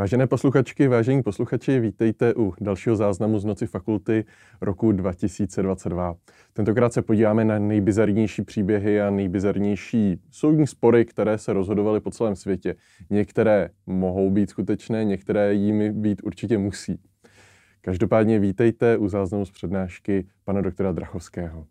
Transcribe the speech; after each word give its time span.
Vážené 0.00 0.26
posluchačky, 0.26 0.88
vážení 0.88 1.22
posluchači, 1.22 1.80
vítejte 1.80 2.34
u 2.34 2.54
dalšího 2.60 2.96
záznamu 2.96 3.38
z 3.38 3.44
Noci 3.44 3.66
fakulty 3.66 4.24
roku 4.60 4.92
2022. 4.92 6.14
Tentokrát 6.52 6.92
se 6.92 7.02
podíváme 7.02 7.44
na 7.44 7.58
nejbizarnější 7.58 8.42
příběhy 8.42 9.00
a 9.00 9.10
nejbizarnější 9.10 10.20
soudní 10.30 10.66
spory, 10.66 11.04
které 11.04 11.38
se 11.38 11.52
rozhodovaly 11.52 12.00
po 12.00 12.10
celém 12.10 12.36
světě. 12.36 12.74
Některé 13.10 13.70
mohou 13.86 14.30
být 14.30 14.50
skutečné, 14.50 15.04
některé 15.04 15.54
jimi 15.54 15.92
být 15.92 16.20
určitě 16.24 16.58
musí. 16.58 17.00
Každopádně 17.80 18.38
vítejte 18.38 18.96
u 18.96 19.08
záznamu 19.08 19.44
z 19.44 19.50
přednášky 19.50 20.26
pana 20.44 20.60
doktora 20.60 20.92
Drachovského. 20.92 21.66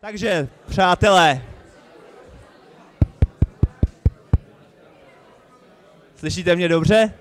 Takže, 0.00 0.48
přátelé, 0.68 1.42
slyšíte 6.16 6.56
mě 6.56 6.68
dobře? 6.68 7.14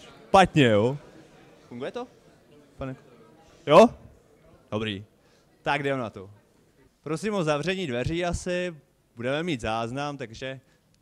Špatně, 0.00 0.64
jo? 0.64 0.98
Funguje 1.68 1.90
to? 1.90 2.06
Pane? 2.76 2.96
Jo? 3.66 3.88
Dobrý. 4.70 5.04
Tak 5.62 5.82
jdeme 5.82 6.02
na 6.02 6.10
to. 6.10 6.30
Prosím 7.02 7.34
o 7.34 7.44
zavření 7.44 7.86
dveří 7.86 8.24
asi, 8.24 8.76
budeme 9.16 9.42
mít 9.42 9.60
záznam, 9.60 10.16
takže 10.16 10.60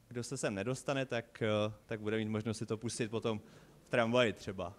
kdo 0.08 0.22
se 0.22 0.36
sem 0.36 0.54
nedostane, 0.54 1.06
tak, 1.06 1.42
eh, 1.42 1.72
tak 1.86 2.00
bude 2.00 2.16
mít 2.16 2.28
možnost 2.28 2.58
si 2.58 2.66
to 2.66 2.76
pustit 2.76 3.10
potom 3.10 3.41
v 3.86 3.91
tramvaji 3.91 4.32
třeba. 4.32 4.72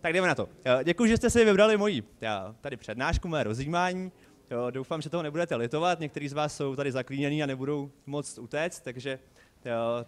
Tak 0.00 0.12
jdeme 0.12 0.26
na 0.26 0.34
to. 0.34 0.48
Eh, 0.64 0.84
Děkuji, 0.84 1.08
že 1.08 1.16
jste 1.16 1.30
si 1.30 1.44
vybrali 1.44 1.76
moji 1.76 2.02
já, 2.20 2.54
tady 2.60 2.76
přednášku, 2.76 3.28
mé 3.28 3.44
rozjímání. 3.44 4.12
Jo, 4.50 4.70
doufám, 4.70 5.02
že 5.02 5.10
toho 5.10 5.22
nebudete 5.22 5.56
litovat. 5.56 6.00
Někteří 6.00 6.28
z 6.28 6.32
vás 6.32 6.56
jsou 6.56 6.76
tady 6.76 6.92
zaklínění 6.92 7.42
a 7.42 7.46
nebudou 7.46 7.90
moc 8.06 8.38
utéct, 8.38 8.80
takže 8.80 9.18
jo, 9.64 10.06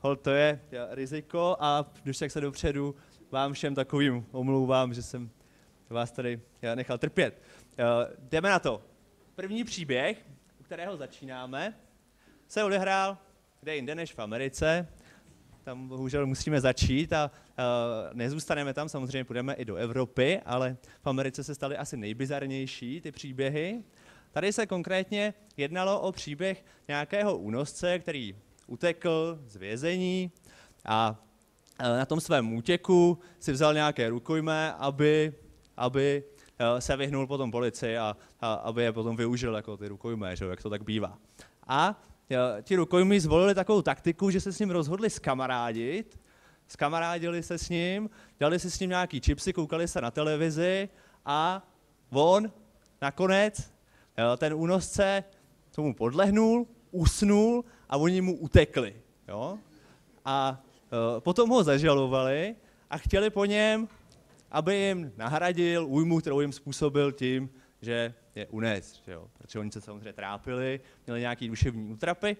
hol, 0.00 0.16
to 0.16 0.30
je 0.30 0.60
riziko 0.90 1.56
a 1.60 1.92
když 2.02 2.18
tak 2.18 2.30
se 2.30 2.40
dopředu 2.40 2.94
vám 3.30 3.52
všem 3.52 3.74
takovým 3.74 4.26
omlouvám, 4.32 4.94
že 4.94 5.02
jsem 5.02 5.30
vás 5.88 6.12
tady 6.12 6.40
jo, 6.62 6.74
nechal 6.74 6.98
trpět. 6.98 7.42
Jo, 7.78 7.86
jdeme 8.18 8.50
na 8.50 8.58
to. 8.58 8.82
První 9.34 9.64
příběh, 9.64 10.26
u 10.60 10.62
kterého 10.62 10.96
začínáme, 10.96 11.74
se 12.48 12.64
odehrál 12.64 13.18
kde 13.60 13.76
jinde 13.76 13.94
než 13.94 14.14
v 14.14 14.18
Americe. 14.18 14.88
Tam 15.64 15.88
bohužel 15.88 16.26
musíme 16.26 16.60
začít 16.60 17.12
a 17.12 17.30
uh, 17.30 17.64
nezůstaneme 18.16 18.74
tam, 18.74 18.88
samozřejmě 18.88 19.24
půjdeme 19.24 19.54
i 19.54 19.64
do 19.64 19.76
Evropy, 19.76 20.40
ale 20.44 20.76
v 21.02 21.06
Americe 21.06 21.44
se 21.44 21.54
staly 21.54 21.76
asi 21.76 21.96
nejbizarnější 21.96 23.00
ty 23.00 23.12
příběhy. 23.12 23.82
Tady 24.32 24.52
se 24.52 24.66
konkrétně 24.66 25.34
jednalo 25.56 26.00
o 26.00 26.12
příběh 26.12 26.64
nějakého 26.88 27.38
únosce, 27.38 27.98
který 27.98 28.36
utekl 28.70 29.38
z 29.46 29.56
vězení 29.56 30.30
a 30.84 31.16
na 31.78 32.06
tom 32.06 32.20
svém 32.20 32.52
útěku 32.52 33.18
si 33.38 33.52
vzal 33.52 33.74
nějaké 33.74 34.08
rukojmé, 34.08 34.72
aby, 34.72 35.32
aby 35.76 36.24
se 36.78 36.96
vyhnul 36.96 37.26
potom 37.26 37.50
policii 37.50 37.98
a, 37.98 38.16
a 38.40 38.52
aby 38.52 38.82
je 38.82 38.92
potom 38.92 39.16
využil 39.16 39.54
jako 39.54 39.76
ty 39.76 39.88
rukojmé, 39.88 40.36
že, 40.36 40.44
jak 40.44 40.62
to 40.62 40.70
tak 40.70 40.84
bývá. 40.84 41.18
A 41.66 42.02
ti 42.62 42.76
rukojmí 42.76 43.20
zvolili 43.20 43.54
takovou 43.54 43.82
taktiku, 43.82 44.30
že 44.30 44.40
se 44.40 44.52
s 44.52 44.58
ním 44.58 44.70
rozhodli 44.70 45.10
skamarádit, 45.10 46.20
skamarádili 46.68 47.42
se 47.42 47.58
s 47.58 47.68
ním, 47.68 48.10
dali 48.40 48.58
si 48.58 48.70
s 48.70 48.80
ním 48.80 48.90
nějaký 48.90 49.20
čipsy, 49.20 49.52
koukali 49.52 49.88
se 49.88 50.00
na 50.00 50.10
televizi 50.10 50.88
a 51.24 51.66
on 52.10 52.52
nakonec, 53.02 53.72
ten 54.36 54.54
únosce 54.54 55.24
tomu 55.74 55.94
podlehnul, 55.94 56.66
usnul 56.90 57.64
a 57.90 57.96
oni 57.96 58.20
mu 58.20 58.36
utekli. 58.36 58.94
Jo? 59.28 59.58
A 60.24 60.62
e, 61.16 61.20
potom 61.20 61.50
ho 61.50 61.64
zažalovali 61.64 62.56
a 62.90 62.98
chtěli 62.98 63.30
po 63.30 63.44
něm, 63.44 63.88
aby 64.50 64.76
jim 64.76 65.12
nahradil 65.16 65.86
újmu, 65.86 66.20
kterou 66.20 66.40
jim 66.40 66.52
způsobil 66.52 67.12
tím, 67.12 67.50
že 67.82 68.14
je 68.34 68.46
unes, 68.46 69.02
že 69.06 69.12
jo? 69.12 69.28
protože 69.38 69.58
oni 69.58 69.70
se 69.70 69.80
samozřejmě 69.80 70.12
trápili, 70.12 70.80
měli 71.06 71.20
nějaký 71.20 71.48
duševní 71.48 71.92
útrapy, 71.92 72.36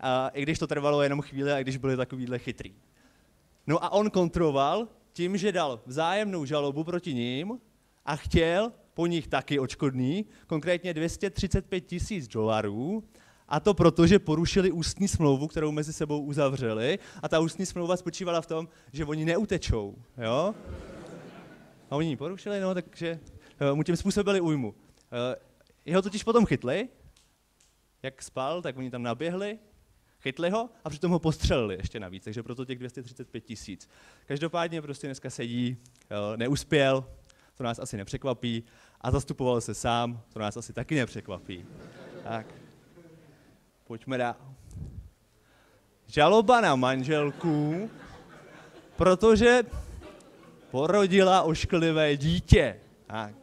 a 0.00 0.28
i 0.28 0.42
když 0.42 0.58
to 0.58 0.66
trvalo 0.66 1.02
jenom 1.02 1.20
chvíli 1.20 1.52
a 1.52 1.62
když 1.62 1.76
byli 1.76 1.96
takovýhle 1.96 2.38
chytrý. 2.38 2.74
No 3.66 3.84
a 3.84 3.92
on 3.92 4.10
kontroval 4.10 4.88
tím, 5.12 5.36
že 5.36 5.52
dal 5.52 5.80
vzájemnou 5.86 6.44
žalobu 6.44 6.84
proti 6.84 7.14
ním 7.14 7.58
a 8.06 8.16
chtěl 8.16 8.72
po 8.94 9.06
nich 9.06 9.28
taky 9.28 9.58
očkodný, 9.58 10.26
konkrétně 10.46 10.94
235 10.94 11.80
tisíc 11.80 12.28
dolarů, 12.28 13.04
a 13.48 13.60
to 13.60 13.74
proto, 13.74 14.06
že 14.06 14.18
porušili 14.18 14.72
ústní 14.72 15.08
smlouvu, 15.08 15.48
kterou 15.48 15.72
mezi 15.72 15.92
sebou 15.92 16.20
uzavřeli. 16.20 16.98
A 17.22 17.28
ta 17.28 17.40
ústní 17.40 17.66
smlouva 17.66 17.96
spočívala 17.96 18.40
v 18.40 18.46
tom, 18.46 18.68
že 18.92 19.04
oni 19.04 19.24
neutečou. 19.24 19.94
Jo? 20.18 20.54
A 21.90 21.96
oni 21.96 22.08
ji 22.08 22.16
porušili, 22.16 22.60
no, 22.60 22.74
takže 22.74 23.20
Eh, 23.60 23.74
mu 23.74 23.82
tím 23.82 23.96
způsobili 23.96 24.40
újmu. 24.40 24.74
Eh, 25.12 25.36
jeho 25.84 26.02
totiž 26.02 26.22
potom 26.22 26.46
chytli, 26.46 26.88
jak 28.02 28.22
spal, 28.22 28.62
tak 28.62 28.76
oni 28.76 28.90
tam 28.90 29.02
naběhli, 29.02 29.58
chytli 30.20 30.50
ho 30.50 30.70
a 30.84 30.90
přitom 30.90 31.10
ho 31.10 31.18
postřelili 31.18 31.74
ještě 31.74 32.00
navíc, 32.00 32.24
takže 32.24 32.42
proto 32.42 32.64
těch 32.64 32.78
235 32.78 33.40
tisíc. 33.40 33.88
Každopádně 34.26 34.82
prostě 34.82 35.06
dneska 35.06 35.30
sedí, 35.30 35.76
eh, 36.10 36.36
neuspěl, 36.36 37.04
to 37.54 37.64
nás 37.64 37.78
asi 37.78 37.96
nepřekvapí, 37.96 38.64
a 39.00 39.10
zastupoval 39.10 39.60
se 39.60 39.74
sám, 39.74 40.22
to 40.32 40.38
nás 40.38 40.56
asi 40.56 40.72
taky 40.72 40.94
nepřekvapí. 40.94 41.66
Tak, 42.22 42.46
pojďme 43.88 44.18
dál. 44.18 44.36
Žaloba 46.06 46.60
na 46.60 46.76
manželku, 46.76 47.90
protože 48.96 49.62
porodila 50.70 51.42
ošklivé 51.42 52.16
dítě. 52.16 52.80
Tak. 53.06 53.34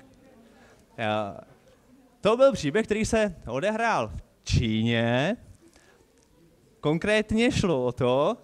To 2.22 2.38
byl 2.38 2.54
příběh, 2.54 2.86
který 2.86 3.06
se 3.06 3.36
odehrál 3.48 4.08
v 4.08 4.22
Číně. 4.44 5.38
Konkrétně 6.80 7.52
šlo 7.52 7.86
o 7.86 7.92
to, 7.92 8.38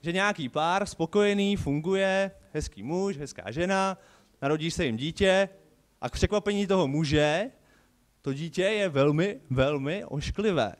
že 0.00 0.12
nějaký 0.12 0.48
pár 0.48 0.86
spokojený, 0.86 1.56
funguje, 1.56 2.30
hezký 2.52 2.82
muž, 2.82 3.16
hezká 3.16 3.50
žena, 3.50 3.98
narodí 4.42 4.70
se 4.70 4.84
jim 4.84 4.96
dítě 4.96 5.48
a 6.00 6.10
k 6.10 6.12
překvapení 6.12 6.66
toho 6.66 6.88
muže 6.88 7.50
to 8.22 8.32
dítě 8.32 8.62
je 8.62 8.88
velmi, 8.88 9.40
velmi 9.50 10.04
ošklivé. 10.04 10.74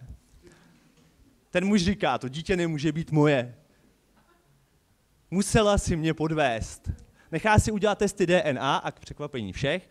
Ten 1.51 1.65
muž 1.65 1.84
říká, 1.84 2.19
to 2.19 2.28
dítě 2.28 2.56
nemůže 2.56 2.93
být 2.93 3.11
moje. 3.11 3.56
Musela 5.31 5.78
si 5.78 5.97
mě 5.97 6.15
podvést. 6.15 6.91
Nechá 7.33 7.59
si 7.59 7.73
udělat 7.73 7.99
testy 7.99 8.27
DNA 8.27 8.77
a 8.77 8.91
k 8.91 9.01
překvapení 9.01 9.53
všech 9.53 9.89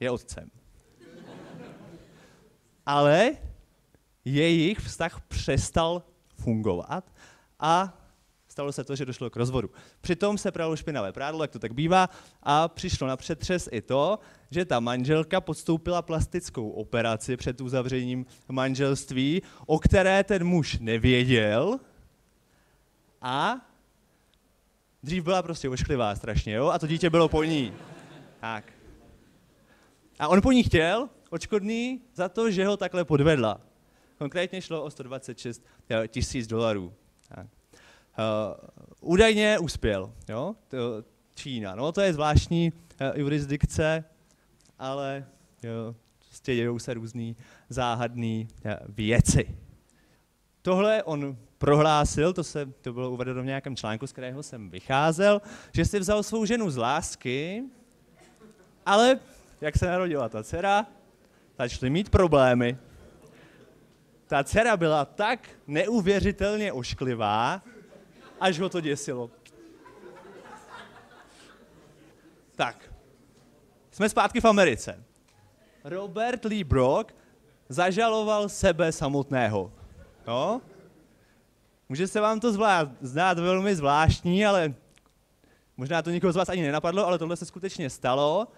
je 0.00 0.10
otcem. 0.10 0.50
Ale 2.86 3.36
jejich 4.24 4.78
vztah 4.78 5.20
přestal 5.20 6.02
fungovat 6.34 7.12
a 7.58 7.99
stalo 8.50 8.72
se 8.72 8.84
to, 8.84 8.96
že 8.96 9.06
došlo 9.06 9.30
k 9.30 9.36
rozvodu. 9.36 9.70
Přitom 10.00 10.38
se 10.38 10.50
pralo 10.50 10.76
špinavé 10.76 11.12
prádlo, 11.12 11.44
jak 11.44 11.50
to 11.50 11.58
tak 11.58 11.74
bývá, 11.74 12.08
a 12.42 12.68
přišlo 12.68 13.06
na 13.06 13.16
přetřes 13.16 13.68
i 13.72 13.82
to, 13.82 14.18
že 14.50 14.64
ta 14.64 14.80
manželka 14.80 15.40
podstoupila 15.40 16.02
plastickou 16.02 16.70
operaci 16.70 17.36
před 17.36 17.60
uzavřením 17.60 18.26
manželství, 18.48 19.42
o 19.66 19.78
které 19.78 20.24
ten 20.24 20.44
muž 20.44 20.78
nevěděl 20.80 21.80
a 23.22 23.56
dřív 25.02 25.24
byla 25.24 25.42
prostě 25.42 25.68
ošklivá 25.68 26.14
strašně, 26.14 26.54
jo? 26.54 26.68
a 26.68 26.78
to 26.78 26.86
dítě 26.86 27.10
bylo 27.10 27.28
po 27.28 27.44
ní. 27.44 27.72
Tak. 28.40 28.72
A 30.18 30.28
on 30.28 30.42
po 30.42 30.52
ní 30.52 30.62
chtěl 30.62 31.08
očkodný 31.30 32.00
za 32.14 32.28
to, 32.28 32.50
že 32.50 32.66
ho 32.66 32.76
takhle 32.76 33.04
podvedla. 33.04 33.60
Konkrétně 34.18 34.62
šlo 34.62 34.84
o 34.84 34.90
126 34.90 35.64
eh, 35.90 36.08
tisíc 36.08 36.46
dolarů. 36.46 36.94
Tak. 37.28 37.59
Uh, 38.18 38.54
údajně 39.00 39.58
uspěl, 39.58 40.12
jo? 40.28 40.54
To, 40.68 40.78
Čína. 41.34 41.74
No, 41.74 41.92
to 41.92 42.00
je 42.00 42.12
zvláštní 42.12 42.72
uh, 42.72 43.18
jurisdikce, 43.18 44.04
ale 44.78 45.26
jo, 45.62 45.94
prostě 46.18 46.54
dějou 46.54 46.78
se 46.78 46.94
různé 46.94 47.34
záhadné 47.68 48.44
uh, 48.44 48.72
věci. 48.88 49.58
Tohle 50.62 51.02
on 51.02 51.36
prohlásil, 51.58 52.32
to, 52.32 52.44
se, 52.44 52.66
to 52.80 52.92
bylo 52.92 53.10
uvedeno 53.10 53.42
v 53.42 53.46
nějakém 53.46 53.76
článku, 53.76 54.06
z 54.06 54.12
kterého 54.12 54.42
jsem 54.42 54.70
vycházel, 54.70 55.42
že 55.72 55.84
si 55.84 55.98
vzal 55.98 56.22
svou 56.22 56.44
ženu 56.44 56.70
z 56.70 56.76
lásky, 56.76 57.64
ale 58.86 59.18
jak 59.60 59.76
se 59.76 59.86
narodila 59.86 60.28
ta 60.28 60.42
dcera, 60.42 60.86
začali 61.58 61.90
mít 61.90 62.08
problémy. 62.08 62.78
Ta 64.26 64.44
dcera 64.44 64.76
byla 64.76 65.04
tak 65.04 65.48
neuvěřitelně 65.66 66.72
ošklivá, 66.72 67.62
až 68.40 68.58
ho 68.58 68.68
to 68.68 68.80
děsilo. 68.80 69.30
Tak, 72.56 72.92
jsme 73.90 74.08
zpátky 74.08 74.40
v 74.40 74.44
Americe. 74.44 75.04
Robert 75.84 76.44
Lee 76.44 76.64
Brock 76.64 77.14
zažaloval 77.68 78.48
sebe 78.48 78.92
samotného. 78.92 79.72
Jo? 80.26 80.60
Může 81.88 82.06
se 82.06 82.20
vám 82.20 82.40
to 82.40 82.52
zvlád, 82.52 82.88
zdát 83.00 83.38
velmi 83.38 83.76
zvláštní, 83.76 84.46
ale 84.46 84.74
možná 85.76 86.02
to 86.02 86.10
nikoho 86.10 86.32
z 86.32 86.36
vás 86.36 86.48
ani 86.48 86.62
nenapadlo, 86.62 87.06
ale 87.06 87.18
tohle 87.18 87.36
se 87.36 87.46
skutečně 87.46 87.90
stalo. 87.90 88.48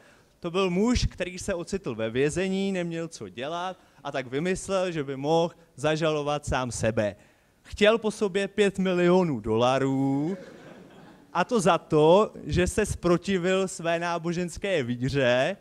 To 0.40 0.50
byl 0.50 0.70
muž, 0.70 1.06
který 1.06 1.38
se 1.38 1.54
ocitl 1.54 1.94
ve 1.94 2.10
vězení, 2.10 2.72
neměl 2.72 3.08
co 3.08 3.28
dělat 3.28 3.76
a 4.04 4.12
tak 4.12 4.26
vymyslel, 4.26 4.90
že 4.92 5.04
by 5.04 5.16
mohl 5.16 5.54
zažalovat 5.76 6.46
sám 6.46 6.70
sebe. 6.70 7.16
Chtěl 7.62 7.98
po 7.98 8.10
sobě 8.10 8.48
5 8.48 8.78
milionů 8.78 9.40
dolarů, 9.40 10.36
a 11.32 11.44
to 11.44 11.60
za 11.60 11.78
to, 11.78 12.32
že 12.44 12.66
se 12.66 12.86
sprotivil 12.86 13.68
své 13.68 13.98
náboženské 13.98 14.82
víře 14.82 15.56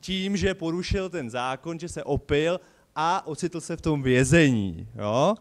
tím, 0.00 0.36
že 0.36 0.54
porušil 0.54 1.10
ten 1.10 1.30
zákon, 1.30 1.78
že 1.78 1.88
se 1.88 2.04
opil 2.04 2.60
a 2.96 3.26
ocitl 3.26 3.60
se 3.60 3.76
v 3.76 3.80
tom 3.80 4.02
vězení. 4.02 4.88
Jo? 4.94 5.34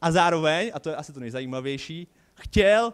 A 0.00 0.10
zároveň, 0.10 0.70
a 0.74 0.80
to 0.80 0.90
je 0.90 0.96
asi 0.96 1.12
to 1.12 1.20
nejzajímavější, 1.20 2.08
chtěl 2.34 2.92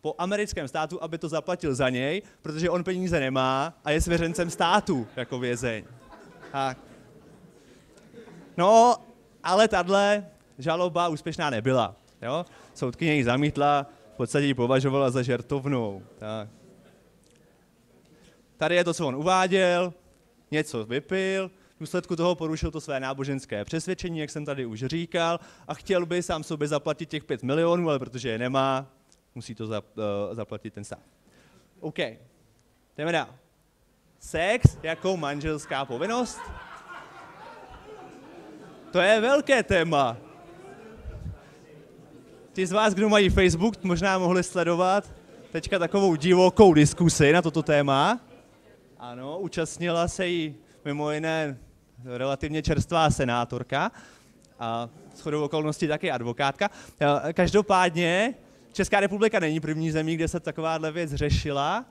po 0.00 0.14
americkém 0.18 0.68
státu, 0.68 1.02
aby 1.02 1.18
to 1.18 1.28
zaplatil 1.28 1.74
za 1.74 1.88
něj, 1.88 2.22
protože 2.42 2.70
on 2.70 2.84
peníze 2.84 3.20
nemá 3.20 3.74
a 3.84 3.90
je 3.90 4.00
svěřencem 4.00 4.50
státu 4.50 5.06
jako 5.16 5.38
vězeň. 5.38 5.84
Tak. 6.52 6.78
No, 8.56 8.96
ale 9.42 9.68
tahle 9.68 10.26
žaloba 10.62 11.08
úspěšná 11.08 11.50
nebyla. 11.50 11.96
Jo? 12.22 12.44
Soudkyně 12.74 13.14
ji 13.14 13.24
zamítla, 13.24 13.86
v 14.14 14.16
podstatě 14.16 14.46
ji 14.46 14.54
považovala 14.54 15.10
za 15.10 15.22
žertovnou. 15.22 16.02
Tak. 16.18 16.48
Tady 18.56 18.74
je 18.74 18.84
to, 18.84 18.94
co 18.94 19.06
on 19.06 19.16
uváděl, 19.16 19.92
něco 20.50 20.84
vypil, 20.84 21.48
v 21.48 21.80
důsledku 21.80 22.16
toho 22.16 22.34
porušil 22.34 22.70
to 22.70 22.80
své 22.80 23.00
náboženské 23.00 23.64
přesvědčení, 23.64 24.18
jak 24.18 24.30
jsem 24.30 24.44
tady 24.44 24.66
už 24.66 24.84
říkal, 24.84 25.40
a 25.68 25.74
chtěl 25.74 26.06
by 26.06 26.22
sám 26.22 26.42
sobě 26.42 26.68
zaplatit 26.68 27.08
těch 27.08 27.24
5 27.24 27.42
milionů, 27.42 27.88
ale 27.88 27.98
protože 27.98 28.28
je 28.28 28.38
nemá, 28.38 28.86
musí 29.34 29.54
to 29.54 29.66
za, 29.66 29.80
uh, 29.80 30.34
zaplatit 30.34 30.74
ten 30.74 30.84
stát. 30.84 31.02
OK, 31.80 31.98
jdeme 32.96 33.12
dál. 33.12 33.28
Sex 34.18 34.78
jako 34.82 35.16
manželská 35.16 35.84
povinnost? 35.84 36.40
To 38.92 39.00
je 39.00 39.20
velké 39.20 39.62
téma. 39.62 40.16
Ti 42.60 42.66
z 42.66 42.72
vás, 42.72 42.94
kdo 42.94 43.08
mají 43.08 43.28
Facebook, 43.28 43.84
možná 43.84 44.18
mohli 44.18 44.42
sledovat 44.42 45.12
teďka 45.52 45.78
takovou 45.78 46.14
divokou 46.14 46.74
diskusi 46.74 47.32
na 47.32 47.42
toto 47.42 47.62
téma. 47.62 48.20
Ano, 48.98 49.38
účastnila 49.38 50.08
se 50.08 50.26
jí 50.26 50.54
mimo 50.84 51.10
jiné 51.10 51.58
relativně 52.04 52.62
čerstvá 52.62 53.10
senátorka 53.10 53.90
a 54.58 54.88
shodou 55.16 55.44
okolností 55.44 55.88
taky 55.88 56.10
advokátka. 56.10 56.70
Každopádně 57.32 58.34
Česká 58.72 59.00
republika 59.00 59.40
není 59.40 59.60
první 59.60 59.90
zemí, 59.90 60.16
kde 60.16 60.28
se 60.28 60.40
takováhle 60.40 60.92
věc 60.92 61.12
řešila. 61.12 61.84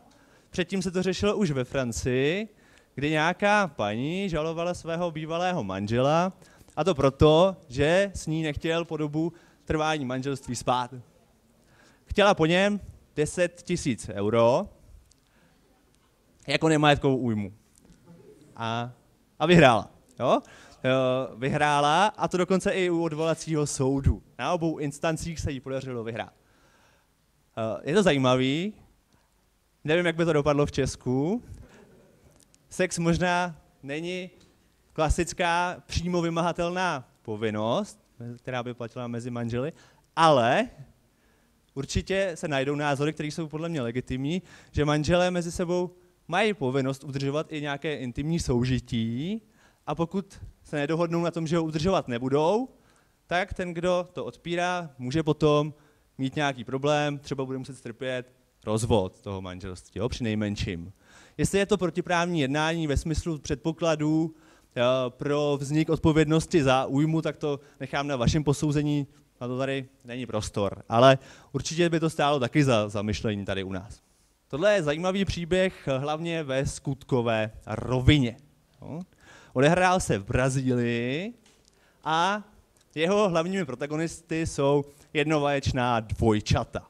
Předtím 0.50 0.82
se 0.82 0.92
to 0.92 1.04
řešilo 1.04 1.38
už 1.38 1.52
ve 1.52 1.64
Francii, 1.64 2.48
kdy 2.96 3.10
nějaká 3.10 3.68
paní 3.68 4.30
žalovala 4.30 4.74
svého 4.74 5.12
bývalého 5.12 5.64
manžela, 5.64 6.34
a 6.76 6.84
to 6.84 6.96
proto, 6.96 7.56
že 7.70 8.12
s 8.16 8.28
ní 8.28 8.44
nechtěl 8.44 8.86
po 8.86 8.98
dobu 8.98 9.34
trvání 9.70 10.06
manželství 10.06 10.56
spát. 10.56 10.94
Chtěla 12.06 12.34
po 12.34 12.46
něm 12.46 12.80
10 13.16 13.62
tisíc 13.62 14.10
euro 14.10 14.70
jako 16.48 16.70
nemajetkovou 16.70 17.18
újmu. 17.18 17.54
A, 18.56 18.92
a 19.40 19.46
vyhrála. 19.46 19.92
Jo? 20.20 20.42
Vyhrála 21.38 22.08
a 22.08 22.28
to 22.28 22.38
dokonce 22.38 22.72
i 22.72 22.90
u 22.90 23.04
odvolacího 23.04 23.68
soudu. 23.68 24.24
Na 24.40 24.54
obou 24.54 24.78
instancích 24.78 25.40
se 25.40 25.52
jí 25.52 25.60
podařilo 25.60 26.04
vyhrát. 26.04 26.34
Je 27.84 27.94
to 27.94 28.04
zajímavý, 28.04 28.74
nevím, 29.84 30.06
jak 30.06 30.16
by 30.16 30.26
to 30.26 30.34
dopadlo 30.34 30.66
v 30.66 30.72
Česku. 30.72 31.44
Sex 32.70 33.00
možná 33.00 33.56
není 33.84 34.30
klasická 34.94 35.84
přímo 35.86 36.22
vymahatelná 36.22 37.10
povinnost, 37.22 38.09
která 38.38 38.64
by 38.64 38.74
platila 38.74 39.08
mezi 39.08 39.32
manželi, 39.32 39.74
ale 40.16 40.70
určitě 41.74 42.32
se 42.36 42.48
najdou 42.48 42.76
názory, 42.76 43.14
které 43.14 43.28
jsou 43.28 43.48
podle 43.48 43.70
mě 43.70 43.82
legitimní, 43.82 44.42
že 44.72 44.86
manželé 44.86 45.32
mezi 45.32 45.52
sebou 45.52 45.96
mají 46.28 46.54
povinnost 46.54 47.04
udržovat 47.04 47.52
i 47.52 47.62
nějaké 47.62 47.96
intimní 47.96 48.40
soužití 48.40 49.42
a 49.88 49.96
pokud 49.96 50.40
se 50.64 50.76
nedohodnou 50.76 51.22
na 51.22 51.32
tom, 51.32 51.48
že 51.48 51.58
ho 51.58 51.64
udržovat 51.64 52.08
nebudou, 52.08 52.70
tak 53.28 53.54
ten, 53.54 53.74
kdo 53.74 54.10
to 54.14 54.26
odpírá, 54.26 54.90
může 54.98 55.24
potom 55.24 55.74
mít 56.18 56.36
nějaký 56.36 56.64
problém, 56.64 57.20
třeba 57.20 57.46
bude 57.46 57.58
muset 57.58 57.76
strpět 57.76 58.34
rozvod 58.66 59.22
toho 59.22 59.42
manželství, 59.42 60.00
jo, 60.00 60.10
při 60.10 60.24
nejmenším. 60.24 60.94
Jestli 61.38 61.60
je 61.60 61.66
to 61.66 61.78
protiprávní 61.78 62.42
jednání 62.42 62.88
ve 62.88 62.98
smyslu 62.98 63.38
předpokladů 63.38 64.36
pro 65.10 65.58
vznik 65.60 65.90
odpovědnosti 65.90 66.64
za 66.64 66.86
újmu, 66.86 67.22
tak 67.22 67.38
to 67.38 67.60
nechám 67.80 68.08
na 68.08 68.16
vašem 68.16 68.44
posouzení, 68.44 69.08
na 69.42 69.48
to 69.48 69.58
tady 69.58 69.86
není 70.06 70.26
prostor. 70.26 70.84
Ale 70.90 71.18
určitě 71.52 71.90
by 71.90 72.00
to 72.00 72.10
stálo 72.10 72.40
taky 72.40 72.64
za 72.64 72.90
zamyšlení 72.90 73.46
tady 73.46 73.64
u 73.64 73.72
nás. 73.72 74.02
Tohle 74.48 74.74
je 74.74 74.84
zajímavý 74.84 75.26
příběh 75.26 75.88
eh, 75.88 75.98
hlavně 75.98 76.44
ve 76.44 76.66
skutkové 76.66 77.52
rovině. 77.68 78.38
No. 78.82 79.00
Odehrál 79.54 80.00
se 80.00 80.18
v 80.18 80.26
Brazílii 80.26 81.34
a 82.04 82.44
jeho 82.96 83.30
hlavními 83.30 83.66
protagonisty 83.66 84.48
jsou 84.48 84.86
jednovaječná 85.14 86.00
dvojčata. 86.00 86.88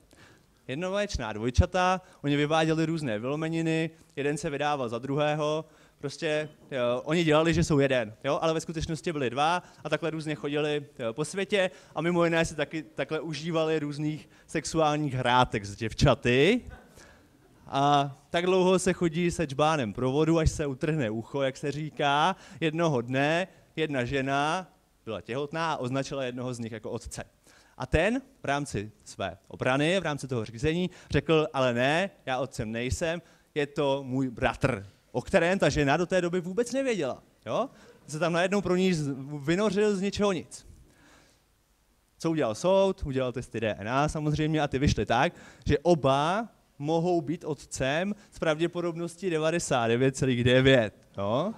Jednovaječná 0.68 1.34
dvojčata, 1.34 2.02
oni 2.24 2.36
vyváděli 2.36 2.86
různé 2.86 3.20
vylomeniny, 3.20 3.90
jeden 4.16 4.38
se 4.38 4.50
vydával 4.50 4.90
za 4.90 5.00
druhého, 5.00 5.66
prostě 6.00 6.50
jo, 6.72 7.02
oni 7.04 7.24
dělali, 7.24 7.54
že 7.54 7.64
jsou 7.64 7.80
jeden, 7.80 8.14
jo, 8.24 8.40
ale 8.42 8.54
ve 8.54 8.62
skutečnosti 8.62 9.12
byli 9.12 9.30
dva 9.30 9.64
a 9.84 9.90
takhle 9.90 10.10
různě 10.10 10.36
chodili 10.36 10.86
jo, 11.00 11.14
po 11.14 11.26
světě 11.26 11.72
a 11.96 12.02
mimo 12.02 12.24
jiné 12.24 12.46
si 12.46 12.56
taky 12.56 12.84
takhle 12.84 13.20
užívali 13.20 13.80
různých 13.80 14.30
sexuálních 14.48 15.14
hrátek 15.14 15.66
s 15.66 15.76
děvčaty. 15.76 16.62
A 17.68 18.18
tak 18.30 18.46
dlouho 18.46 18.80
se 18.80 18.94
chodí 18.94 19.32
se 19.32 19.48
čbánem 19.48 19.94
pro 19.94 20.12
vodu, 20.12 20.40
až 20.40 20.52
se 20.52 20.66
utrhne 20.66 21.10
ucho, 21.10 21.42
jak 21.42 21.58
se 21.58 21.72
říká. 21.72 22.36
Jednoho 22.60 23.02
dne 23.02 23.48
jedna 23.76 24.06
žena 24.06 24.68
byla 25.06 25.22
těhotná 25.22 25.74
a 25.74 25.78
označila 25.78 26.24
jednoho 26.24 26.54
z 26.54 26.60
nich 26.60 26.72
jako 26.72 26.90
otce. 26.92 27.24
A 27.78 27.86
ten 27.86 28.22
v 28.42 28.46
rámci 28.46 28.92
své 29.04 29.38
obrany, 29.48 30.00
v 30.00 30.04
rámci 30.04 30.28
toho 30.28 30.46
řízení, 30.46 30.90
řekl, 31.12 31.48
ale 31.54 31.74
ne, 31.74 32.10
já 32.26 32.38
otcem 32.38 32.72
nejsem, 32.72 33.22
je 33.56 33.68
to 33.68 34.04
můj 34.04 34.30
bratr, 34.30 34.86
o 35.12 35.22
kterém 35.22 35.60
ta 35.60 35.70
žena 35.70 35.98
do 35.98 36.06
té 36.06 36.22
doby 36.22 36.42
vůbec 36.42 36.74
nevěděla. 36.74 37.24
Jo? 37.46 37.70
Se 38.08 38.20
tam 38.20 38.34
najednou 38.34 38.62
pro 38.62 38.76
ní 38.76 38.94
vynořil 39.40 39.96
z 39.96 40.02
ničeho 40.02 40.32
nic. 40.32 40.68
Co 42.20 42.32
udělal 42.32 42.56
soud? 42.56 43.04
Udělal 43.06 43.32
testy 43.32 43.60
DNA 43.60 44.08
samozřejmě 44.08 44.62
a 44.62 44.68
ty 44.68 44.80
vyšly 44.80 45.06
tak, 45.06 45.34
že 45.66 45.80
oba 45.80 46.48
mohou 46.80 47.22
být 47.22 47.44
otcem 47.44 48.16
s 48.32 48.40
pravděpodobností 48.40 49.30
99,9. 49.30 50.92
No? 51.18 51.54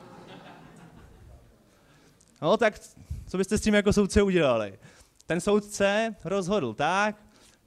no 2.41 2.57
tak 2.57 2.79
co 3.27 3.37
byste 3.37 3.57
s 3.57 3.61
tím 3.61 3.73
jako 3.73 3.93
soudce 3.93 4.21
udělali? 4.21 4.79
Ten 5.25 5.41
soudce 5.41 6.15
rozhodl 6.23 6.73
tak, 6.73 7.15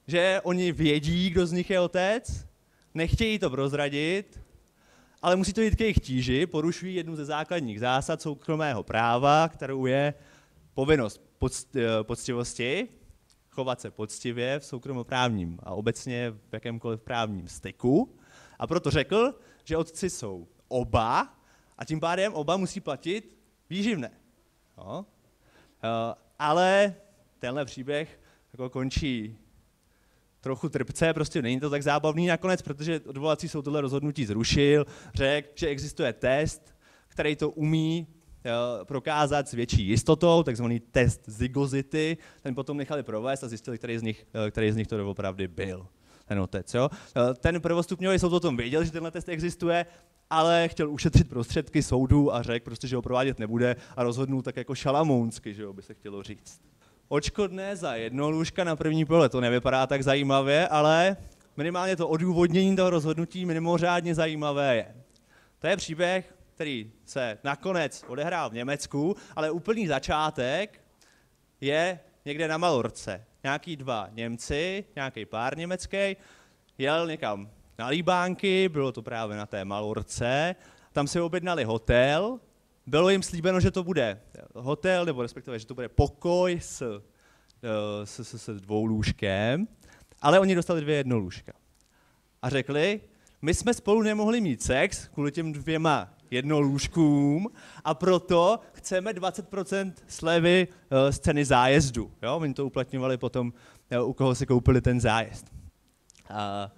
že 0.07 0.41
oni 0.43 0.73
vědí, 0.73 1.31
kdo 1.31 1.47
z 1.47 1.53
nich 1.53 1.71
je 1.71 1.81
otec, 1.81 2.47
nechtějí 2.95 3.39
to 3.39 3.51
prozradit, 3.51 4.41
ale 5.25 5.37
musí 5.37 5.53
to 5.53 5.61
jít 5.61 5.77
k 5.77 5.81
jejich 5.81 6.01
tíži, 6.01 6.47
porušují 6.47 6.95
jednu 6.95 7.17
ze 7.17 7.25
základních 7.25 7.81
zásad 7.81 8.23
soukromého 8.23 8.83
práva, 8.83 9.49
kterou 9.49 9.87
je 9.87 10.15
povinnost 10.75 11.23
poctivosti, 12.03 12.89
chovat 13.51 13.81
se 13.81 13.91
poctivě 13.91 14.59
v 14.59 14.65
soukromoprávním 14.65 15.59
a 15.63 15.71
obecně 15.71 16.31
v 16.31 16.53
jakémkoliv 16.53 17.01
právním 17.01 17.49
styku. 17.49 18.17
A 18.59 18.67
proto 18.67 18.91
řekl, 18.91 19.35
že 19.65 19.77
otci 19.77 20.11
jsou 20.11 20.49
oba 20.69 21.35
a 21.79 21.85
tím 21.85 22.01
pádem 22.01 22.35
oba 22.35 22.57
musí 22.57 22.81
platit 22.81 23.39
výživné. 23.71 24.11
No. 24.79 25.07
Ale 26.39 26.95
tenhle 27.39 27.65
příběh 27.65 28.21
jako 28.53 28.71
končí 28.71 29.39
trochu 30.45 30.69
trpce, 30.69 31.15
prostě 31.15 31.43
není 31.43 31.61
to 31.61 31.71
tak 31.71 31.83
zábavný 31.83 32.27
nakonec, 32.27 32.63
protože 32.63 33.01
odvolací 33.01 33.49
soud 33.49 33.63
tohle 33.63 33.81
rozhodnutí 33.81 34.27
zrušil, 34.27 34.87
řekl, 35.15 35.49
že 35.55 35.67
existuje 35.69 36.13
test, 36.13 36.75
který 37.09 37.37
to 37.37 37.51
umí 37.51 38.07
prokázat 38.85 39.49
s 39.49 39.53
větší 39.53 39.89
jistotou, 39.89 40.43
takzvaný 40.43 40.81
test 40.81 41.21
zygozity, 41.27 42.17
ten 42.43 42.55
potom 42.55 42.77
nechali 42.77 43.03
provést 43.03 43.45
a 43.45 43.49
zjistili, 43.49 43.79
který 43.79 43.99
z 43.99 44.03
nich, 44.03 44.27
který 44.51 44.73
z 44.73 44.77
nich 44.77 44.87
to 44.87 44.97
doopravdy 44.97 45.49
byl. 45.49 45.87
ten 46.25 46.41
otec. 46.41 46.75
Jo? 46.75 46.91
Ten 47.39 47.61
prvostupňový 47.61 48.19
soud 48.19 48.33
o 48.33 48.41
tom 48.41 48.57
věděl, 48.57 48.85
že 48.85 48.91
tenhle 48.91 49.11
test 49.11 49.29
existuje, 49.29 49.87
ale 50.31 50.69
chtěl 50.69 50.91
ušetřit 50.91 51.29
prostředky 51.29 51.83
soudu 51.83 52.35
a 52.35 52.43
řekl 52.43 52.65
prostě, 52.65 52.89
že 52.89 52.97
ho 52.97 53.03
provádět 53.03 53.39
nebude 53.39 53.77
a 53.97 54.03
rozhodnul 54.03 54.43
tak 54.43 54.57
jako 54.57 54.75
šalamounsky, 54.75 55.55
že 55.55 55.63
jo, 55.63 55.73
by 55.73 55.83
se 55.83 55.95
chtělo 55.95 56.23
říct. 56.23 56.61
Očkodné 57.09 57.77
za 57.77 57.95
jedno 57.95 58.31
lůžka 58.31 58.65
na 58.65 58.77
první 58.77 59.05
pohled, 59.05 59.33
to 59.33 59.41
nevypadá 59.41 59.87
tak 59.87 60.03
zajímavě, 60.03 60.69
ale 60.69 61.17
minimálně 61.57 61.97
to 61.97 62.09
odůvodnění 62.09 62.77
toho 62.77 62.91
rozhodnutí 62.91 63.47
mimořádně 63.47 64.15
zajímavé 64.15 64.77
je. 64.77 64.95
To 65.59 65.67
je 65.67 65.77
příběh, 65.77 66.35
který 66.55 66.93
se 67.05 67.39
nakonec 67.45 68.05
odehrál 68.09 68.51
v 68.51 68.55
Německu, 68.55 69.17
ale 69.37 69.51
úplný 69.51 69.87
začátek 69.87 70.81
je 71.61 72.01
někde 72.25 72.49
na 72.49 72.59
Malorce. 72.59 73.25
Nějaký 73.43 73.77
dva 73.77 74.09
Němci, 74.13 74.85
nějaký 74.97 75.27
pár 75.27 75.59
německý, 75.59 76.17
jel 76.79 77.07
někam 77.07 77.51
na 77.79 77.89
Líbánky, 77.89 78.69
bylo 78.69 78.93
to 78.93 79.03
právě 79.03 79.37
na 79.37 79.47
té 79.47 79.65
Malorce, 79.65 80.55
tam 80.93 81.07
si 81.07 81.21
objednali 81.21 81.65
hotel, 81.65 82.41
bylo 82.87 83.11
jim 83.11 83.23
slíbeno, 83.23 83.61
že 83.61 83.71
to 83.71 83.85
bude 83.85 84.21
hotel, 84.55 85.05
nebo 85.05 85.23
respektive, 85.23 85.59
že 85.59 85.67
to 85.67 85.75
bude 85.75 85.89
pokoj 85.89 86.61
s, 86.61 87.03
eh, 87.63 88.07
s, 88.07 88.19
s, 88.19 88.49
s 88.49 88.61
dvou 88.61 88.85
lůžkem, 88.85 89.69
ale 90.23 90.41
oni 90.41 90.55
dostali 90.55 90.81
dvě 90.81 90.97
jednolůžka. 90.97 91.53
A 92.43 92.51
řekli, 92.51 93.01
my 93.43 93.55
jsme 93.55 93.75
spolu 93.75 94.03
nemohli 94.03 94.41
mít 94.41 94.63
sex 94.63 95.09
kvůli 95.09 95.33
těm 95.33 95.53
dvěma 95.53 96.15
jednolůžkům 96.31 97.49
a 97.85 97.95
proto 97.95 98.61
chceme 98.73 99.13
20% 99.13 99.93
slevy 100.07 100.69
uh, 100.69 101.11
z 101.11 101.19
ceny 101.19 101.45
zájezdu. 101.45 102.13
Jo? 102.23 102.37
Oni 102.37 102.55
to 102.55 102.67
uplatňovali 102.67 103.17
potom, 103.17 103.53
uh, 103.99 104.09
u 104.09 104.13
koho 104.13 104.35
si 104.35 104.47
koupili 104.47 104.81
ten 104.81 105.01
zájezd. 105.01 105.47
A 106.29 106.71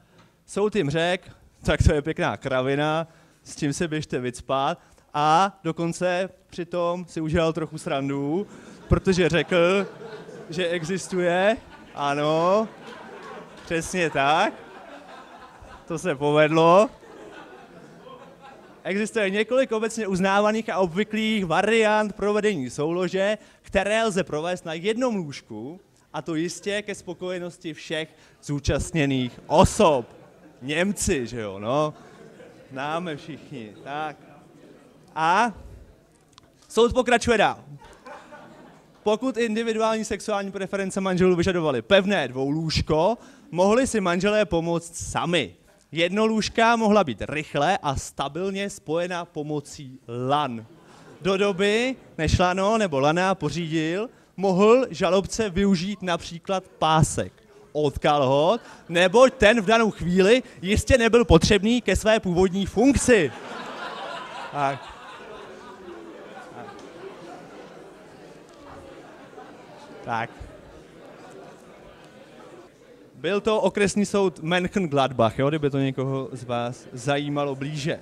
soud 0.46 0.76
jim 0.76 0.90
řekl, 0.90 1.28
tak 1.62 1.82
to 1.82 1.94
je 1.94 2.02
pěkná 2.02 2.36
kravina, 2.36 3.08
s 3.42 3.56
tím 3.56 3.72
se 3.72 3.88
běžte 3.88 4.20
vycpat 4.20 4.95
a 5.18 5.58
dokonce 5.64 6.28
přitom 6.46 7.04
si 7.08 7.20
udělal 7.20 7.52
trochu 7.52 7.78
srandu, 7.78 8.46
protože 8.88 9.28
řekl, 9.28 9.86
že 10.50 10.68
existuje, 10.68 11.56
ano, 11.94 12.68
přesně 13.64 14.10
tak, 14.10 14.54
to 15.88 15.98
se 15.98 16.14
povedlo, 16.14 16.90
existuje 18.84 19.30
několik 19.30 19.72
obecně 19.72 20.06
uznávaných 20.06 20.70
a 20.70 20.78
obvyklých 20.78 21.46
variant 21.46 22.12
provedení 22.12 22.70
soulože, 22.70 23.38
které 23.62 24.04
lze 24.04 24.24
provést 24.24 24.64
na 24.64 24.72
jednom 24.72 25.16
lůžku, 25.16 25.80
a 26.12 26.22
to 26.22 26.34
jistě 26.34 26.82
ke 26.82 26.94
spokojenosti 26.94 27.74
všech 27.74 28.08
zúčastněných 28.42 29.40
osob. 29.46 30.06
Němci, 30.62 31.26
že 31.26 31.40
jo, 31.40 31.58
no. 31.58 31.94
Známe 32.70 33.16
všichni, 33.16 33.72
tak. 33.84 34.25
A 35.18 35.52
soud 36.68 36.94
pokračuje 36.94 37.38
dál. 37.38 37.58
Pokud 39.02 39.36
individuální 39.36 40.04
sexuální 40.04 40.50
preference 40.52 41.00
manželů 41.00 41.36
vyžadovaly 41.36 41.82
pevné 41.82 42.28
dvoulůžko, 42.28 43.18
mohli 43.50 43.86
si 43.86 44.00
manželé 44.00 44.44
pomoct 44.44 44.96
sami. 44.96 45.54
Jednolůžka 45.92 46.76
mohla 46.76 47.04
být 47.04 47.22
rychle 47.28 47.78
a 47.82 47.96
stabilně 47.96 48.70
spojena 48.70 49.24
pomocí 49.24 50.00
LAN. 50.28 50.66
Do 51.20 51.36
doby, 51.36 51.96
než 52.18 52.38
Lano 52.38 52.78
nebo 52.78 53.00
Lana 53.00 53.34
pořídil, 53.34 54.08
mohl 54.36 54.86
žalobce 54.90 55.50
využít 55.50 56.02
například 56.02 56.68
pásek 56.68 57.32
od 57.72 57.98
kalhot, 57.98 58.60
neboť 58.88 59.34
ten 59.34 59.60
v 59.60 59.66
danou 59.66 59.90
chvíli 59.90 60.42
jistě 60.62 60.98
nebyl 60.98 61.24
potřebný 61.24 61.82
ke 61.82 61.96
své 61.96 62.20
původní 62.20 62.66
funkci. 62.66 63.32
Tak. 64.52 64.95
Tak. 70.06 70.30
Byl 73.14 73.40
to 73.40 73.60
okresní 73.60 74.06
soud 74.06 74.42
Mönchengladbach, 74.42 75.38
jo, 75.38 75.48
kdyby 75.48 75.70
to 75.70 75.78
někoho 75.78 76.28
z 76.32 76.44
vás 76.44 76.86
zajímalo 76.92 77.54
blíže. 77.54 78.00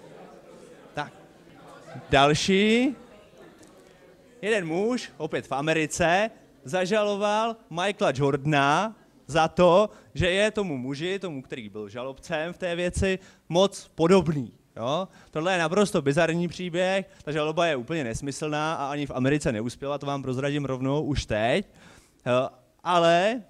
Tak. 0.95 1.13
Další. 2.11 2.97
Jeden 4.43 4.67
muž, 4.67 5.13
opět 5.17 5.47
v 5.47 5.53
Americe, 5.53 6.31
zažaloval 6.65 7.57
Michaela 7.71 8.13
Jordana 8.17 8.97
za 9.27 9.49
to, 9.49 9.91
že 10.15 10.31
je 10.31 10.51
tomu 10.51 10.77
muži, 10.77 11.19
tomu, 11.19 11.43
který 11.43 11.69
byl 11.69 11.89
žalobcem 11.89 12.53
v 12.53 12.59
té 12.59 12.77
věci, 12.77 13.19
moc 13.49 13.91
podobný. 13.95 14.53
Jo? 14.77 15.09
Tohle 15.31 15.53
je 15.53 15.59
naprosto 15.59 16.03
bizarní 16.03 16.49
příběh, 16.49 17.07
ta 17.25 17.33
žaloba 17.33 17.67
je 17.67 17.77
úplně 17.77 18.05
nesmyslná 18.05 18.75
a 18.75 18.91
ani 18.91 19.07
v 19.07 19.11
Americe 19.11 19.53
neuspěla, 19.53 19.99
to 19.99 20.07
vám 20.07 20.23
prozradím 20.23 20.65
rovnou 20.65 21.03
už 21.03 21.27
teď. 21.27 21.67
Ale 22.85 23.43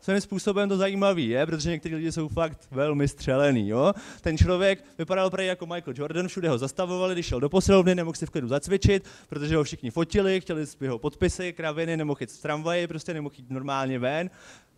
svým 0.00 0.20
způsobem 0.20 0.68
to 0.68 0.76
zajímavý 0.76 1.28
je, 1.28 1.46
protože 1.46 1.70
někteří 1.70 1.94
lidi 1.94 2.12
jsou 2.12 2.28
fakt 2.28 2.58
velmi 2.70 3.08
střelený. 3.08 3.68
Jo? 3.68 3.92
Ten 4.20 4.38
člověk 4.38 4.84
vypadal 4.98 5.30
prej 5.30 5.46
jako 5.46 5.66
Michael 5.66 5.94
Jordan, 5.96 6.28
všude 6.28 6.48
ho 6.48 6.58
zastavovali, 6.58 7.14
když 7.14 7.26
šel 7.26 7.40
do 7.40 7.48
posilovny, 7.48 7.94
nemohl 7.94 8.16
si 8.16 8.26
v 8.26 8.30
klidu 8.30 8.48
zacvičit, 8.48 9.08
protože 9.28 9.56
ho 9.56 9.64
všichni 9.64 9.90
fotili, 9.90 10.40
chtěli 10.40 10.64
jeho 10.80 10.98
podpisy, 10.98 11.52
kraviny, 11.52 11.96
nemohl 11.96 12.18
jít 12.20 12.32
v 12.32 12.42
tramvaji, 12.42 12.86
prostě 12.86 13.14
nemohl 13.14 13.34
jít 13.38 13.50
normálně 13.50 13.98
ven 13.98 14.30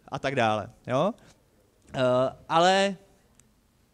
a 0.09 0.19
tak 0.19 0.35
dále. 0.35 0.71
Jo? 0.87 1.13
Uh, 1.95 2.01
ale 2.49 2.97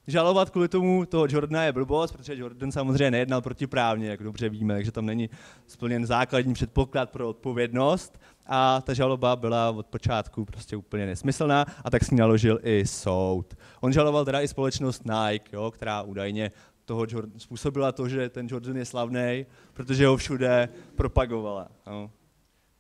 žalovat 0.07 0.51
kvůli 0.51 0.69
tomu 0.69 1.07
toho 1.07 1.27
Jordana 1.31 1.65
je 1.65 1.73
blbost, 1.73 2.13
protože 2.13 2.37
Jordan 2.37 2.73
samozřejmě 2.73 3.11
nejednal 3.11 3.43
protiprávně, 3.43 4.09
jak 4.09 4.23
dobře 4.23 4.49
víme, 4.49 4.75
takže 4.75 4.93
tam 4.93 5.07
není 5.07 5.31
splněn 5.67 6.07
základní 6.07 6.55
předpoklad 6.55 7.11
pro 7.11 7.29
odpovědnost 7.29 8.21
a 8.47 8.81
ta 8.81 8.95
žaloba 8.95 9.37
byla 9.37 9.71
od 9.71 9.87
počátku 9.87 10.45
prostě 10.45 10.77
úplně 10.77 11.07
nesmyslná 11.07 11.67
a 11.85 11.91
tak 11.91 12.05
s 12.05 12.11
ní 12.11 12.17
naložil 12.17 12.59
i 12.63 12.87
soud. 12.87 13.55
On 13.81 13.93
žaloval 13.93 14.25
teda 14.25 14.41
i 14.41 14.49
společnost 14.49 15.03
Nike, 15.05 15.57
jo, 15.57 15.71
která 15.71 16.03
údajně 16.03 16.51
toho 16.85 17.07
Jordan, 17.09 17.41
způsobila 17.41 17.93
to, 17.93 18.09
že 18.09 18.29
ten 18.29 18.47
Jordan 18.51 18.77
je 18.77 18.85
slavný, 18.85 19.47
protože 19.73 20.07
ho 20.07 20.17
všude 20.17 20.69
propagovala. 20.97 21.69
No. 21.87 22.11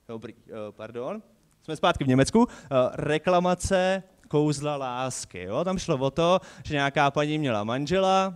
Dobrý, 0.08 0.34
uh, 0.34 0.40
pardon. 0.70 1.22
Jsme 1.62 1.76
zpátky 1.76 2.04
v 2.04 2.08
Německu. 2.08 2.38
Uh, 2.38 2.46
reklamace 2.92 4.02
kouzla 4.28 4.76
lásky. 4.76 5.42
Jo? 5.42 5.64
Tam 5.64 5.78
šlo 5.78 5.96
o 5.96 6.10
to, 6.10 6.40
že 6.64 6.74
nějaká 6.74 7.10
paní 7.10 7.38
měla 7.38 7.64
manžela, 7.64 8.34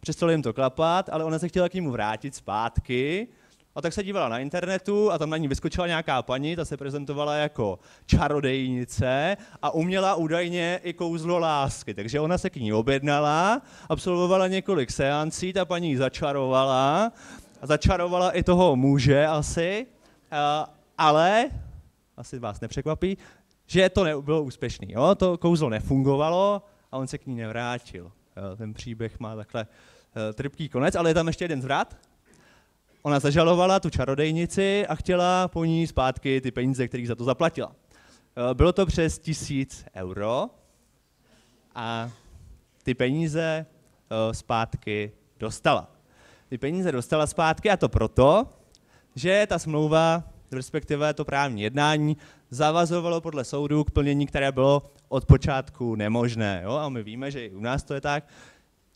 přestalo 0.00 0.32
jim 0.32 0.42
to 0.42 0.52
klapat, 0.52 1.08
ale 1.08 1.24
ona 1.24 1.38
se 1.38 1.48
chtěla 1.48 1.68
k 1.68 1.74
němu 1.74 1.90
vrátit 1.90 2.34
zpátky, 2.34 3.28
a 3.74 3.80
tak 3.80 3.92
se 3.92 4.02
dívala 4.02 4.28
na 4.28 4.38
internetu 4.38 5.12
a 5.12 5.18
tam 5.18 5.30
na 5.30 5.36
ní 5.36 5.48
vyskočila 5.48 5.86
nějaká 5.86 6.22
paní, 6.22 6.56
ta 6.56 6.64
se 6.64 6.76
prezentovala 6.76 7.34
jako 7.34 7.78
čarodejnice 8.06 9.36
a 9.62 9.70
uměla 9.70 10.14
údajně 10.14 10.80
i 10.82 10.92
kouzlo 10.92 11.38
lásky. 11.38 11.94
Takže 11.94 12.20
ona 12.20 12.38
se 12.38 12.50
k 12.50 12.56
ní 12.56 12.72
objednala, 12.72 13.62
absolvovala 13.88 14.48
několik 14.48 14.90
seancí, 14.90 15.52
ta 15.52 15.64
paní 15.64 15.96
začarovala 15.96 17.12
začarovala 17.62 18.30
i 18.30 18.42
toho 18.42 18.76
muže 18.76 19.26
asi, 19.26 19.86
ale, 20.98 21.50
asi 22.16 22.38
vás 22.38 22.60
nepřekvapí, 22.60 23.18
že 23.68 23.88
to 23.88 24.04
nebylo 24.04 24.42
úspěšný. 24.42 24.92
Jo? 24.92 25.14
To 25.14 25.38
kouzlo 25.38 25.68
nefungovalo 25.68 26.62
a 26.92 26.98
on 26.98 27.06
se 27.06 27.18
k 27.18 27.26
ní 27.26 27.36
nevrátil. 27.36 28.12
Jo? 28.36 28.56
Ten 28.56 28.74
příběh 28.74 29.20
má 29.20 29.36
takhle 29.36 29.66
uh, 29.66 30.32
trpký 30.34 30.68
konec, 30.68 30.94
ale 30.94 31.10
je 31.10 31.14
tam 31.14 31.26
ještě 31.26 31.44
jeden 31.44 31.62
zvrat. 31.62 31.96
Ona 33.02 33.20
zažalovala 33.20 33.80
tu 33.80 33.90
čarodejnici 33.90 34.86
a 34.86 34.94
chtěla 34.94 35.48
po 35.48 35.64
ní 35.64 35.86
zpátky 35.86 36.40
ty 36.40 36.50
peníze, 36.50 36.88
které 36.88 37.06
za 37.06 37.14
to 37.14 37.24
zaplatila. 37.24 37.68
Uh, 37.68 38.54
bylo 38.54 38.72
to 38.72 38.86
přes 38.86 39.18
tisíc 39.18 39.84
euro 39.96 40.50
a 41.74 42.10
ty 42.82 42.94
peníze 42.94 43.66
uh, 43.66 44.32
zpátky 44.32 45.12
dostala. 45.38 45.90
Ty 46.48 46.58
peníze 46.58 46.92
dostala 46.92 47.26
zpátky 47.26 47.70
a 47.70 47.76
to 47.76 47.88
proto, 47.88 48.46
že 49.14 49.46
ta 49.48 49.58
smlouva, 49.58 50.24
respektive 50.52 51.14
to 51.14 51.24
právní 51.24 51.62
jednání, 51.62 52.16
zavazovalo 52.50 53.20
podle 53.20 53.44
soudu 53.44 53.84
k 53.84 53.90
plnění, 53.90 54.26
které 54.26 54.52
bylo 54.52 54.82
od 55.08 55.26
počátku 55.26 55.94
nemožné. 55.94 56.60
Jo? 56.64 56.72
A 56.72 56.88
my 56.88 57.02
víme, 57.02 57.30
že 57.30 57.46
i 57.46 57.54
u 57.54 57.60
nás 57.60 57.82
to 57.82 57.94
je 57.94 58.00
tak. 58.00 58.24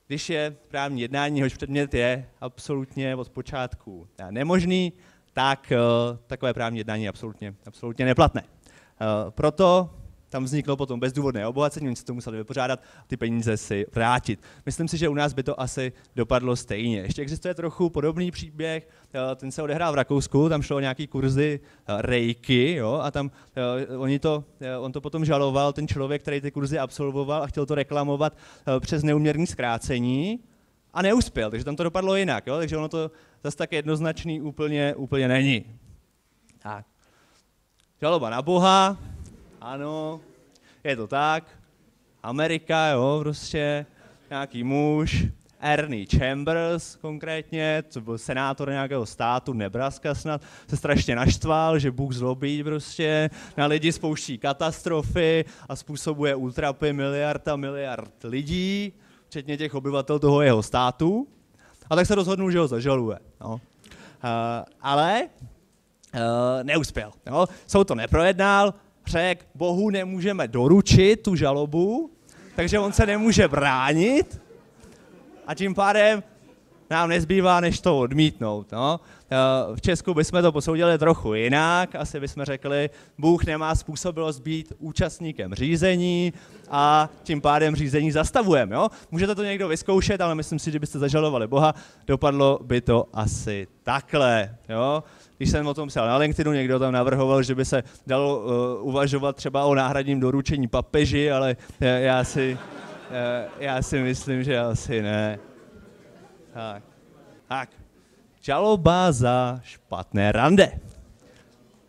Když 0.06 0.30
je 0.30 0.56
právní 0.68 1.00
jednání, 1.00 1.38
jehož 1.38 1.54
předmět 1.54 1.94
je 1.94 2.28
absolutně 2.40 3.16
od 3.16 3.28
počátku 3.28 4.08
nemožný, 4.30 4.92
tak 5.32 5.72
uh, 5.72 6.16
takové 6.26 6.54
právní 6.54 6.78
jednání 6.78 7.02
je 7.02 7.08
absolutně, 7.08 7.54
absolutně 7.66 8.04
neplatné. 8.04 8.42
Uh, 8.42 9.30
proto 9.30 9.90
tam 10.32 10.44
vzniklo 10.44 10.76
potom 10.76 11.00
bezdůvodné 11.00 11.46
obohacení, 11.46 11.86
oni 11.86 11.96
se 11.96 12.04
to 12.04 12.14
museli 12.14 12.36
vypořádat 12.36 12.82
ty 13.06 13.16
peníze 13.16 13.56
si 13.56 13.86
vrátit. 13.94 14.40
Myslím 14.66 14.88
si, 14.88 14.98
že 14.98 15.08
u 15.08 15.14
nás 15.14 15.32
by 15.32 15.42
to 15.42 15.60
asi 15.60 15.92
dopadlo 16.16 16.56
stejně. 16.56 16.98
Ještě 16.98 17.22
existuje 17.22 17.54
trochu 17.54 17.90
podobný 17.90 18.30
příběh, 18.30 18.88
eh, 19.14 19.36
ten 19.36 19.52
se 19.52 19.62
odehrál 19.62 19.92
v 19.92 19.94
Rakousku, 19.94 20.48
tam 20.48 20.62
šlo 20.62 20.76
o 20.76 20.80
nějaký 20.80 21.06
kurzy 21.06 21.60
eh, 21.60 22.02
rejky, 22.02 22.74
jo, 22.74 23.00
a 23.02 23.10
tam 23.10 23.30
eh, 23.56 23.96
oni 23.96 24.18
to, 24.18 24.44
on 24.80 24.92
to 24.92 25.00
potom 25.00 25.24
žaloval, 25.24 25.72
ten 25.72 25.88
člověk, 25.88 26.22
který 26.22 26.40
ty 26.40 26.50
kurzy 26.50 26.78
absolvoval 26.78 27.42
a 27.42 27.46
chtěl 27.46 27.66
to 27.66 27.74
reklamovat 27.74 28.36
přes 28.80 29.02
neuměrné 29.02 29.46
zkrácení, 29.46 30.40
a 30.94 31.02
neuspěl, 31.02 31.50
takže 31.50 31.64
tam 31.64 31.76
to 31.76 31.82
dopadlo 31.82 32.16
jinak, 32.16 32.46
jo? 32.46 32.56
takže 32.56 32.76
ono 32.76 32.88
to 32.88 33.10
zase 33.44 33.56
tak 33.56 33.72
jednoznačný 33.72 34.40
úplně, 34.40 34.94
úplně 34.94 35.28
není. 35.28 35.64
Tak. 36.58 36.86
Žaloba 38.00 38.30
na 38.30 38.42
Boha, 38.42 38.96
ano, 39.62 40.20
je 40.84 40.96
to 40.96 41.06
tak. 41.06 41.44
Amerika, 42.22 42.88
jo, 42.88 43.18
prostě 43.22 43.86
nějaký 44.30 44.64
muž, 44.64 45.26
Ernie 45.60 46.06
Chambers 46.16 46.96
konkrétně, 46.96 47.84
co 47.88 48.00
byl 48.00 48.18
senátor 48.18 48.70
nějakého 48.70 49.06
státu, 49.06 49.52
Nebraska 49.52 50.14
snad, 50.14 50.42
se 50.68 50.76
strašně 50.76 51.16
naštval, 51.16 51.78
že 51.78 51.90
Bůh 51.90 52.12
zlobí 52.12 52.64
prostě, 52.64 53.30
na 53.56 53.66
lidi 53.66 53.92
spouští 53.92 54.38
katastrofy 54.38 55.44
a 55.68 55.76
způsobuje 55.76 56.34
ultrapy 56.34 56.92
miliard 56.92 57.48
a 57.48 57.56
miliard 57.56 58.24
lidí, 58.24 58.92
včetně 59.26 59.56
těch 59.56 59.74
obyvatel 59.74 60.18
toho 60.18 60.42
jeho 60.42 60.62
státu. 60.62 61.28
A 61.90 61.96
tak 61.96 62.06
se 62.06 62.14
rozhodnul, 62.14 62.50
že 62.50 62.58
ho 62.58 62.68
zažaluje. 62.68 63.18
No. 63.40 63.52
Uh, 63.52 63.60
ale 64.80 65.28
uh, 66.14 66.20
neuspěl. 66.62 67.12
No. 67.26 67.46
Soud 67.66 67.88
to 67.88 67.94
neprojednal, 67.94 68.74
řekl, 69.06 69.44
Bohu 69.54 69.90
nemůžeme 69.90 70.48
doručit 70.48 71.22
tu 71.22 71.36
žalobu, 71.36 72.10
takže 72.56 72.78
on 72.78 72.92
se 72.92 73.06
nemůže 73.06 73.48
bránit 73.48 74.40
a 75.46 75.54
tím 75.54 75.74
pádem 75.74 76.22
nám 76.90 77.08
nezbývá, 77.08 77.60
než 77.60 77.80
to 77.80 77.98
odmítnout. 77.98 78.72
No. 78.72 79.00
V 79.74 79.80
Česku 79.80 80.14
bychom 80.14 80.42
to 80.42 80.52
posoudili 80.52 80.98
trochu 80.98 81.34
jinak, 81.34 81.94
asi 81.94 82.20
bychom 82.20 82.44
řekli, 82.44 82.90
Bůh 83.18 83.44
nemá 83.44 83.74
způsobilost 83.74 84.40
být 84.40 84.72
účastníkem 84.78 85.54
řízení 85.54 86.32
a 86.70 87.08
tím 87.22 87.40
pádem 87.40 87.76
řízení 87.76 88.12
zastavujeme. 88.12 88.74
Jo? 88.74 88.88
Můžete 89.10 89.34
to 89.34 89.44
někdo 89.44 89.68
vyzkoušet, 89.68 90.20
ale 90.20 90.34
myslím 90.34 90.58
si, 90.58 90.70
že 90.70 90.78
byste 90.78 90.98
zažalovali 90.98 91.46
Boha, 91.46 91.74
dopadlo 92.06 92.58
by 92.62 92.80
to 92.80 93.08
asi 93.12 93.66
takhle. 93.82 94.56
Jo? 94.68 95.04
Když 95.42 95.50
jsem 95.50 95.66
o 95.66 95.74
tom 95.74 95.88
psal 95.88 96.06
na 96.06 96.16
LinkedInu, 96.16 96.52
někdo 96.52 96.78
tam 96.78 96.92
navrhoval, 96.92 97.42
že 97.42 97.54
by 97.54 97.64
se 97.64 97.82
dalo 98.06 98.38
uh, 98.38 98.88
uvažovat 98.88 99.36
třeba 99.36 99.64
o 99.64 99.74
náhradním 99.74 100.20
doručení 100.20 100.68
papeži, 100.68 101.32
ale 101.32 101.56
já 101.80 102.24
si, 102.24 102.58
uh, 102.60 103.52
já 103.58 103.82
si 103.82 103.98
myslím, 103.98 104.44
že 104.44 104.58
asi 104.58 105.02
ne. 105.02 105.38
Tak. 106.54 106.82
Tak. 107.48 107.68
Žaloba 108.40 109.12
za 109.12 109.60
špatné 109.62 110.32
rande. 110.32 110.72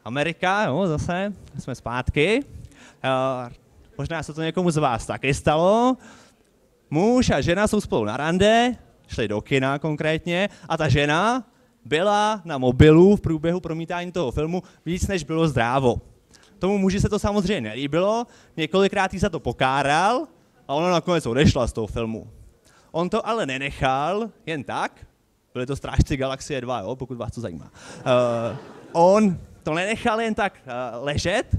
Amerika, 0.06 0.66
jo, 0.66 0.88
zase, 0.88 1.34
jsme 1.60 1.76
zpátky. 1.76 2.44
Uh, 3.04 3.54
možná 3.98 4.24
se 4.24 4.34
to 4.34 4.42
někomu 4.42 4.72
z 4.72 4.78
vás 4.78 5.06
taky 5.06 5.34
stalo. 5.34 5.98
Muž 6.90 7.30
a 7.30 7.42
žena 7.42 7.68
jsou 7.68 7.82
spolu 7.82 8.06
na 8.06 8.18
rande, 8.18 8.76
šli 9.08 9.28
do 9.28 9.42
kina 9.42 9.80
konkrétně, 9.80 10.50
a 10.70 10.78
ta 10.78 10.90
žena 10.90 11.44
byla 11.86 12.42
na 12.46 12.58
mobilu 12.58 13.16
v 13.16 13.22
průběhu 13.22 13.60
promítání 13.60 14.12
toho 14.12 14.32
filmu 14.32 14.64
víc, 14.86 15.08
než 15.08 15.24
bylo 15.24 15.48
zdrávo. 15.48 16.02
Tomu 16.60 16.78
muži 16.78 17.02
se 17.02 17.10
to 17.10 17.20
samozřejmě 17.20 17.62
nelíbilo, 17.62 18.28
několikrát 18.58 19.14
jí 19.14 19.20
za 19.20 19.30
to 19.30 19.40
pokáral 19.40 20.28
a 20.68 20.74
ona 20.74 20.92
nakonec 20.92 21.26
odešla 21.26 21.68
z 21.68 21.74
toho 21.74 21.88
filmu. 21.88 22.28
On 22.92 23.10
to 23.10 23.28
ale 23.28 23.46
nenechal 23.46 24.30
jen 24.46 24.64
tak, 24.64 25.06
byli 25.54 25.66
to 25.66 25.76
strážci 25.76 26.18
Galaxie 26.18 26.62
2, 26.62 26.80
jo, 26.80 26.96
pokud 26.96 27.18
vás 27.18 27.32
to 27.32 27.42
zajímá. 27.42 27.66
Uh, 27.66 28.58
on 28.92 29.38
to 29.64 29.74
nenechal 29.74 30.22
jen 30.22 30.36
tak 30.36 30.54
uh, 30.66 31.06
ležet 31.06 31.56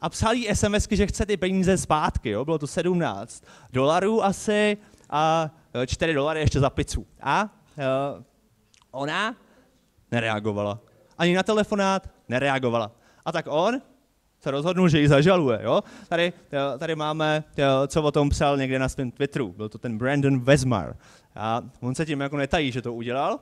a 0.00 0.08
psal 0.08 0.34
jí 0.34 0.48
SMSky, 0.54 0.96
že 0.96 1.06
chce 1.06 1.26
ty 1.26 1.36
peníze 1.36 1.78
zpátky, 1.78 2.30
jo, 2.30 2.44
bylo 2.44 2.58
to 2.58 2.66
17 2.66 3.44
dolarů 3.72 4.24
asi 4.24 4.76
a 5.10 5.50
4 5.86 6.14
dolary 6.14 6.40
ještě 6.40 6.60
za 6.60 6.70
pizzu. 6.70 7.06
A 7.20 7.48
uh, 7.76 8.22
ona 8.90 9.36
nereagovala. 10.12 10.78
Ani 11.18 11.34
na 11.34 11.42
telefonát 11.42 12.10
nereagovala. 12.28 12.92
A 13.24 13.32
tak 13.32 13.46
on 13.48 13.80
se 14.40 14.50
rozhodnul, 14.50 14.88
že 14.88 15.00
ji 15.00 15.08
zažaluje. 15.08 15.58
Jo? 15.62 15.80
Tady, 16.08 16.32
tady 16.78 16.94
máme, 16.94 17.44
co 17.86 18.02
o 18.02 18.12
tom 18.12 18.28
psal 18.28 18.56
někde 18.56 18.78
na 18.78 18.88
svém 18.88 19.10
Twitteru. 19.10 19.52
Byl 19.52 19.68
to 19.68 19.78
ten 19.78 19.98
Brandon 19.98 20.40
Vesmar. 20.40 20.96
A 21.34 21.62
on 21.80 21.94
se 21.94 22.06
tím 22.06 22.20
jako 22.20 22.36
netají, 22.36 22.72
že 22.72 22.82
to 22.82 22.94
udělal. 22.94 23.38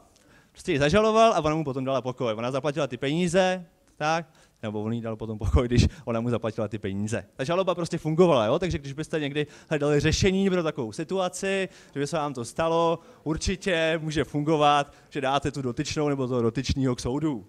Prostě 0.53 0.73
ji 0.73 0.79
zažaloval 0.79 1.33
a 1.33 1.41
ona 1.41 1.55
mu 1.55 1.65
potom 1.65 1.85
dala 1.85 2.03
pokoj. 2.03 2.35
Ona 2.35 2.51
zaplatila 2.51 2.87
ty 2.87 2.97
peníze, 2.97 3.65
tak, 3.97 4.27
nebo 4.65 4.83
on 4.83 4.93
jí 4.93 5.01
dal 5.01 5.17
potom 5.17 5.39
pokoj, 5.39 5.69
když 5.69 5.87
ona 6.05 6.21
mu 6.21 6.31
zaplatila 6.31 6.69
ty 6.69 6.79
peníze. 6.79 7.25
Ta 7.37 7.45
žaloba 7.45 7.75
prostě 7.75 7.99
fungovala, 7.99 8.47
jo? 8.47 8.59
takže 8.59 8.79
když 8.79 8.93
byste 8.93 9.21
někdy 9.21 9.47
hledali 9.69 10.01
řešení 10.01 10.51
pro 10.51 10.63
takovou 10.63 10.93
situaci, 10.93 11.69
kdyby 11.93 12.07
se 12.07 12.17
vám 12.17 12.35
to 12.35 12.45
stalo, 12.45 12.99
určitě 13.25 14.01
může 14.03 14.25
fungovat, 14.25 14.93
že 15.11 15.21
dáte 15.21 15.51
tu 15.51 15.63
dotyčnou 15.63 16.09
nebo 16.09 16.29
toho 16.29 16.43
dotyčního 16.43 16.95
k 16.95 17.01
soudu. 17.01 17.47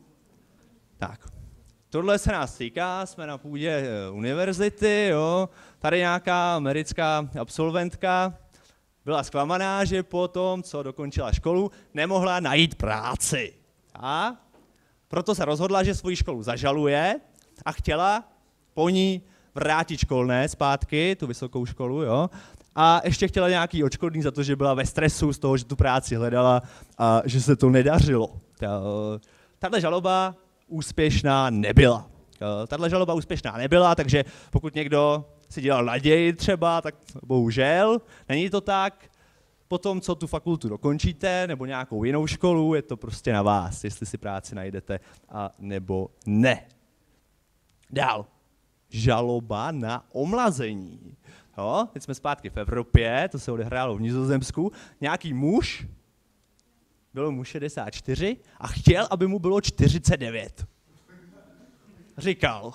Tak. 0.98 1.28
Tohle 1.90 2.20
se 2.20 2.32
nás 2.32 2.58
týká, 2.58 3.06
jsme 3.06 3.28
na 3.28 3.38
půdě 3.38 3.70
eh, 3.70 4.10
univerzity, 4.12 5.08
jo? 5.12 5.50
tady 5.80 5.98
nějaká 5.98 6.56
americká 6.56 7.30
absolventka 7.42 8.34
byla 9.06 9.24
zklamaná, 9.24 9.86
že 9.86 10.04
po 10.04 10.28
tom, 10.28 10.64
co 10.64 10.84
dokončila 10.84 11.32
školu, 11.32 11.72
nemohla 11.94 12.40
najít 12.40 12.76
práci. 12.76 13.54
A 13.96 14.36
proto 15.16 15.36
se 15.36 15.46
rozhodla, 15.46 15.84
že 15.84 15.96
svoji 15.96 16.16
školu 16.16 16.44
zažaluje 16.44 17.16
a 17.66 17.72
chtěla 17.72 18.24
po 18.74 18.90
ní 18.90 19.22
vrátit 19.56 19.98
školné 19.98 20.50
zpátky, 20.50 21.16
tu 21.16 21.28
vysokou 21.28 21.66
školu, 21.66 22.02
jo, 22.02 22.30
a 22.76 23.02
ještě 23.04 23.28
chtěla 23.28 23.50
nějaký 23.50 23.84
očkodný 23.84 24.22
za 24.22 24.32
to, 24.32 24.44
že 24.44 24.56
byla 24.56 24.74
ve 24.74 24.86
stresu 24.86 25.34
z 25.34 25.40
toho, 25.40 25.58
že 25.58 25.66
tu 25.66 25.76
práci 25.76 26.16
hledala 26.16 26.62
a 26.98 27.22
že 27.26 27.42
se 27.42 27.56
to 27.56 27.70
nedařilo. 27.70 28.30
Tahle 29.60 29.82
žaloba 29.82 30.36
úspěšná 30.68 31.50
nebyla. 31.50 32.10
Tahle 32.68 32.90
žaloba 32.90 33.14
úspěšná 33.14 33.58
nebyla, 33.58 33.96
takže 33.96 34.26
pokud 34.52 34.76
někdo 34.76 35.26
si 35.50 35.62
dělal 35.62 35.86
naději 35.86 36.34
třeba, 36.34 36.82
tak 36.82 36.96
bohužel, 37.24 38.02
není 38.30 38.50
to 38.50 38.62
tak. 38.62 39.06
Potom, 39.68 40.02
co 40.02 40.16
tu 40.16 40.28
fakultu 40.28 40.70
dokončíte, 40.70 41.48
nebo 41.48 41.66
nějakou 41.66 42.04
jinou 42.04 42.28
školu, 42.28 42.74
je 42.74 42.82
to 42.82 42.98
prostě 42.98 43.34
na 43.34 43.42
vás, 43.42 43.84
jestli 43.84 44.06
si 44.06 44.18
práci 44.18 44.56
najdete 44.56 45.00
a 45.30 45.52
nebo 45.60 46.10
ne. 46.26 46.68
Dál. 47.90 48.26
Žaloba 48.90 49.72
na 49.72 50.06
omlazení. 50.12 51.16
Jo, 51.58 51.88
teď 51.94 52.04
jsme 52.04 52.16
zpátky 52.16 52.50
v 52.50 52.58
Evropě, 52.58 53.30
to 53.32 53.40
se 53.40 53.52
odehrálo 53.52 53.96
v 53.96 54.02
Nizozemsku. 54.02 54.72
Nějaký 55.02 55.34
muž, 55.34 55.88
bylo 57.14 57.32
mu 57.32 57.44
64 57.44 58.38
a 58.58 58.68
chtěl, 58.68 59.08
aby 59.12 59.28
mu 59.28 59.40
bylo 59.40 59.62
49. 59.62 60.66
Říkal, 62.18 62.74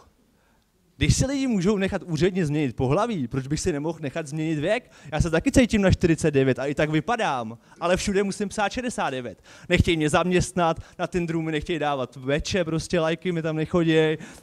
když 1.00 1.16
se 1.16 1.26
lidi 1.26 1.46
můžou 1.46 1.76
nechat 1.76 2.02
úředně 2.02 2.46
změnit 2.46 2.76
pohlaví, 2.76 3.28
proč 3.28 3.46
bych 3.46 3.60
si 3.60 3.72
nemohl 3.72 3.98
nechat 4.02 4.26
změnit 4.26 4.58
věk? 4.58 4.90
Já 5.12 5.20
se 5.20 5.30
taky 5.30 5.52
cítím 5.52 5.82
na 5.82 5.90
49 5.90 6.58
a 6.58 6.66
i 6.66 6.74
tak 6.74 6.90
vypadám, 6.90 7.58
ale 7.80 7.96
všude 7.96 8.22
musím 8.22 8.48
psát 8.48 8.72
69. 8.72 9.42
Nechtějí 9.68 9.96
mě 9.96 10.08
zaměstnat, 10.08 10.80
na 10.98 11.06
ten 11.06 11.42
mi 11.42 11.52
nechtějí 11.52 11.78
dávat 11.78 12.16
veče, 12.16 12.64
prostě 12.64 13.00
lajky 13.00 13.32
mi 13.32 13.42
tam 13.42 13.56
nechodí 13.56 13.96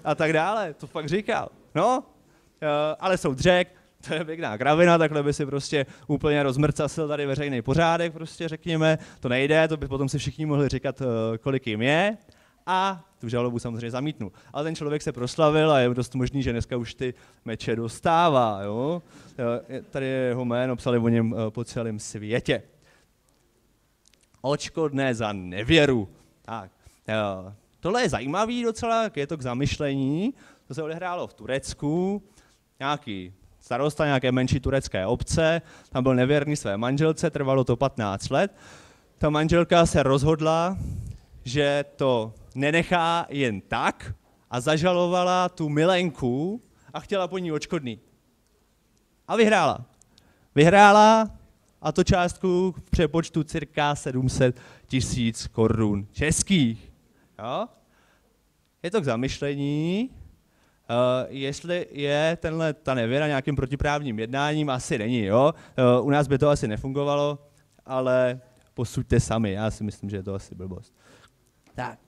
a 0.03 0.15
tak 0.15 0.33
dále. 0.33 0.73
To 0.73 0.87
fakt 0.87 1.09
říkal. 1.09 1.49
No, 1.75 1.99
uh, 1.99 2.67
ale 2.99 3.17
jsou 3.17 3.33
dřek, 3.33 3.75
to 4.07 4.13
je 4.13 4.25
pěkná 4.25 4.57
kravina, 4.57 4.97
takhle 4.97 5.23
by 5.23 5.33
si 5.33 5.45
prostě 5.45 5.85
úplně 6.07 6.43
rozmrcasil 6.43 7.07
tady 7.07 7.25
veřejný 7.25 7.61
pořádek, 7.61 8.13
prostě 8.13 8.47
řekněme, 8.47 8.97
to 9.19 9.29
nejde, 9.29 9.67
to 9.67 9.77
by 9.77 9.87
potom 9.87 10.09
si 10.09 10.17
všichni 10.17 10.45
mohli 10.45 10.69
říkat, 10.69 11.01
uh, 11.01 11.07
kolik 11.37 11.67
jim 11.67 11.81
je 11.81 12.17
a 12.67 13.03
tu 13.19 13.29
žalobu 13.29 13.59
samozřejmě 13.59 13.91
zamítnul. 13.91 14.31
Ale 14.53 14.63
ten 14.63 14.75
člověk 14.75 15.01
se 15.01 15.11
proslavil 15.11 15.71
a 15.71 15.79
je 15.79 15.89
dost 15.89 16.15
možný, 16.15 16.43
že 16.43 16.51
dneska 16.51 16.77
už 16.77 16.93
ty 16.93 17.13
meče 17.45 17.75
dostává. 17.75 18.61
Jo? 18.63 19.01
Tady 19.89 20.05
je 20.05 20.11
jeho 20.11 20.45
jméno, 20.45 20.75
psali 20.75 20.97
o 20.97 21.07
něm 21.07 21.35
eh, 21.37 21.51
po 21.51 21.63
celém 21.63 21.99
světě. 21.99 22.63
Očkodné 24.41 25.15
za 25.15 25.33
nevěru. 25.33 26.09
Tak, 26.41 26.71
jo. 27.07 27.53
Tohle 27.79 28.01
je 28.01 28.09
zajímavý 28.09 28.63
docela, 28.63 29.09
je 29.15 29.27
to 29.27 29.37
k 29.37 29.41
zamyšlení. 29.41 30.33
To 30.67 30.73
se 30.73 30.83
odehrálo 30.83 31.27
v 31.27 31.33
Turecku. 31.33 32.23
Nějaký 32.79 33.33
starosta 33.59 34.05
nějaké 34.05 34.31
menší 34.31 34.59
turecké 34.59 35.05
obce, 35.05 35.61
tam 35.89 36.03
byl 36.03 36.15
nevěrný 36.15 36.55
své 36.55 36.77
manželce, 36.77 37.29
trvalo 37.29 37.63
to 37.63 37.75
15 37.75 38.29
let. 38.29 38.55
Ta 39.17 39.29
manželka 39.29 39.85
se 39.85 40.03
rozhodla, 40.03 40.77
že 41.45 41.85
to 41.95 42.33
nenechá 42.57 43.25
jen 43.29 43.61
tak 43.61 44.13
a 44.49 44.61
zažalovala 44.61 45.49
tu 45.49 45.69
milenku 45.69 46.61
a 46.93 46.99
chtěla 46.99 47.27
po 47.27 47.37
ní 47.37 47.51
očkodný. 47.51 47.99
A 49.27 49.35
vyhrála. 49.35 49.85
Vyhrála 50.55 51.31
a 51.81 51.91
to 51.91 52.03
částku 52.03 52.75
v 52.77 52.89
přepočtu 52.89 53.43
cirka 53.43 53.95
700 53.95 54.59
tisíc 54.87 55.47
korun 55.47 56.07
českých. 56.11 56.91
Jo? 57.39 57.67
Je 58.83 58.91
to 58.91 59.01
k 59.01 59.05
zamyšlení, 59.05 60.09
Uh, 60.89 61.25
jestli 61.29 61.87
je 61.91 62.37
tenhle 62.41 62.73
ta 62.73 62.93
nevěra 62.93 63.27
nějakým 63.27 63.55
protiprávním 63.55 64.19
jednáním, 64.19 64.69
asi 64.69 64.97
není. 64.97 65.23
Jo? 65.23 65.53
Uh, 65.99 66.07
u 66.07 66.09
nás 66.09 66.27
by 66.27 66.37
to 66.37 66.49
asi 66.49 66.67
nefungovalo, 66.67 67.47
ale 67.85 68.41
posuďte 68.73 69.19
sami, 69.19 69.51
já 69.51 69.71
si 69.71 69.83
myslím, 69.83 70.09
že 70.09 70.17
je 70.17 70.23
to 70.23 70.33
asi 70.33 70.55
blbost. 70.55 70.93
Tak. 71.75 71.99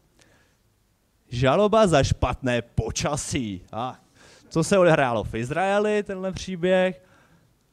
Žaloba 1.29 1.87
za 1.87 2.03
špatné 2.03 2.61
počasí. 2.61 3.61
A 3.71 3.99
co 4.49 4.63
se 4.63 4.77
odehrálo 4.77 5.23
v 5.23 5.35
Izraeli, 5.35 6.03
tenhle 6.03 6.31
příběh? 6.31 7.03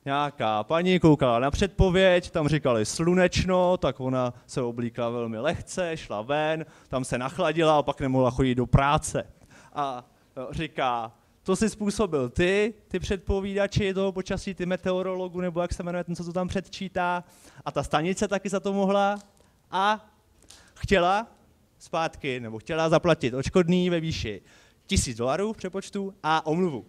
Nějaká 0.04 0.64
paní 0.64 1.00
koukala 1.00 1.38
na 1.38 1.50
předpověď, 1.50 2.30
tam 2.30 2.48
říkali 2.48 2.84
slunečno, 2.86 3.76
tak 3.76 4.00
ona 4.00 4.34
se 4.46 4.62
oblíkla 4.62 5.10
velmi 5.10 5.38
lehce, 5.38 5.96
šla 5.96 6.22
ven, 6.22 6.66
tam 6.88 7.04
se 7.04 7.18
nachladila 7.18 7.78
a 7.78 7.82
pak 7.82 8.00
nemohla 8.00 8.30
chodit 8.30 8.54
do 8.54 8.66
práce. 8.66 9.26
A 9.74 10.04
říká, 10.50 11.12
to 11.42 11.56
si 11.56 11.70
způsobil 11.70 12.28
ty, 12.28 12.74
ty 12.88 12.98
předpovídači 12.98 13.94
toho 13.94 14.12
počasí, 14.12 14.54
ty 14.54 14.66
meteorologu, 14.66 15.40
nebo 15.40 15.62
jak 15.62 15.74
se 15.74 15.82
jmenuje 15.82 16.04
ten, 16.04 16.16
co 16.16 16.24
to 16.24 16.32
tam 16.32 16.48
předčítá. 16.48 17.24
A 17.64 17.72
ta 17.72 17.82
stanice 17.82 18.28
taky 18.28 18.48
za 18.48 18.60
to 18.60 18.72
mohla. 18.72 19.18
A 19.70 20.06
chtěla 20.74 21.26
zpátky, 21.78 22.40
nebo 22.40 22.58
chtěla 22.58 22.88
zaplatit 22.88 23.34
očkodný 23.34 23.90
ve 23.90 24.00
výši 24.00 24.42
tisíc 24.86 25.16
dolarů 25.16 25.52
v 25.52 25.56
přepočtu 25.56 26.14
a 26.22 26.46
omluvu. 26.46 26.86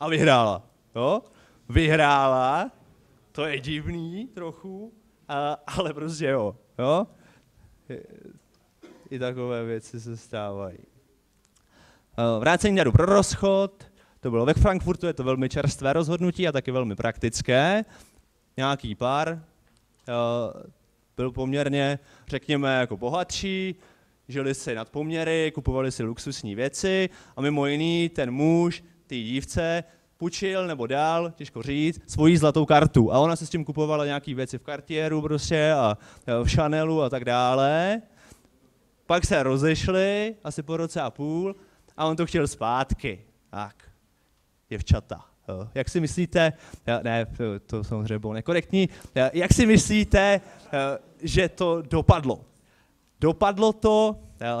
A 0.00 0.08
vyhrála. 0.08 0.62
Jo? 0.96 1.22
Vyhrála, 1.68 2.70
to 3.32 3.44
je 3.44 3.60
divný 3.60 4.26
trochu, 4.26 4.92
a, 5.28 5.58
ale 5.66 5.94
prostě 5.94 6.26
jo. 6.26 6.56
jo? 6.78 7.06
I 9.10 9.18
takové 9.18 9.64
věci 9.64 10.00
se 10.00 10.16
stávají. 10.16 10.78
Eh, 12.18 12.40
vrácení 12.40 12.76
daru 12.76 12.92
pro 12.92 13.06
rozchod, 13.06 13.84
to 14.20 14.30
bylo 14.30 14.46
ve 14.46 14.54
Frankfurtu, 14.54 15.06
je 15.06 15.12
to 15.12 15.24
velmi 15.24 15.48
čerstvé 15.48 15.92
rozhodnutí 15.92 16.48
a 16.48 16.52
taky 16.52 16.70
velmi 16.70 16.96
praktické. 16.96 17.84
Nějaký 18.56 18.94
pár 18.94 19.28
eh, 20.08 20.12
byl 21.16 21.32
poměrně, 21.32 21.98
řekněme, 22.26 22.80
jako 22.80 22.96
bohatší, 22.96 23.74
žili 24.28 24.54
si 24.54 24.74
nad 24.74 24.88
poměry, 24.88 25.52
kupovali 25.54 25.92
si 25.92 26.02
luxusní 26.02 26.54
věci 26.54 27.08
a 27.36 27.40
mimo 27.40 27.66
jiný 27.66 28.08
ten 28.08 28.30
muž, 28.30 28.84
ty 29.06 29.22
dívce, 29.22 29.84
půjčil 30.16 30.66
nebo 30.66 30.86
dal, 30.86 31.30
těžko 31.30 31.62
říct, 31.62 32.00
svoji 32.06 32.38
zlatou 32.38 32.66
kartu. 32.66 33.12
A 33.12 33.18
ona 33.18 33.36
se 33.36 33.46
s 33.46 33.50
tím 33.50 33.64
kupovala 33.64 34.06
nějaké 34.06 34.34
věci 34.34 34.58
v 34.58 34.62
Cartieru 34.62 35.22
prostě 35.22 35.72
a 35.72 35.98
v 36.42 36.54
Chanelu 36.54 37.02
a 37.02 37.08
tak 37.10 37.24
dále. 37.24 38.02
Pak 39.06 39.26
se 39.26 39.42
rozešli 39.42 40.34
asi 40.44 40.62
po 40.62 40.76
roce 40.76 41.00
a 41.00 41.10
půl 41.10 41.56
a 41.96 42.06
on 42.06 42.16
to 42.16 42.26
chtěl 42.26 42.48
zpátky. 42.48 43.20
Tak, 43.50 43.74
děvčata. 44.68 45.24
Jak 45.74 45.88
si 45.88 46.00
myslíte, 46.00 46.52
ne, 47.02 47.26
to 47.66 47.84
samozřejmě 47.84 48.18
bylo 48.18 48.32
nekorektní, 48.32 48.88
jak 49.32 49.52
si 49.52 49.66
myslíte, 49.66 50.40
že 51.22 51.48
to 51.48 51.82
dopadlo? 51.82 52.40
Dopadlo 53.20 53.72
to 53.72 54.16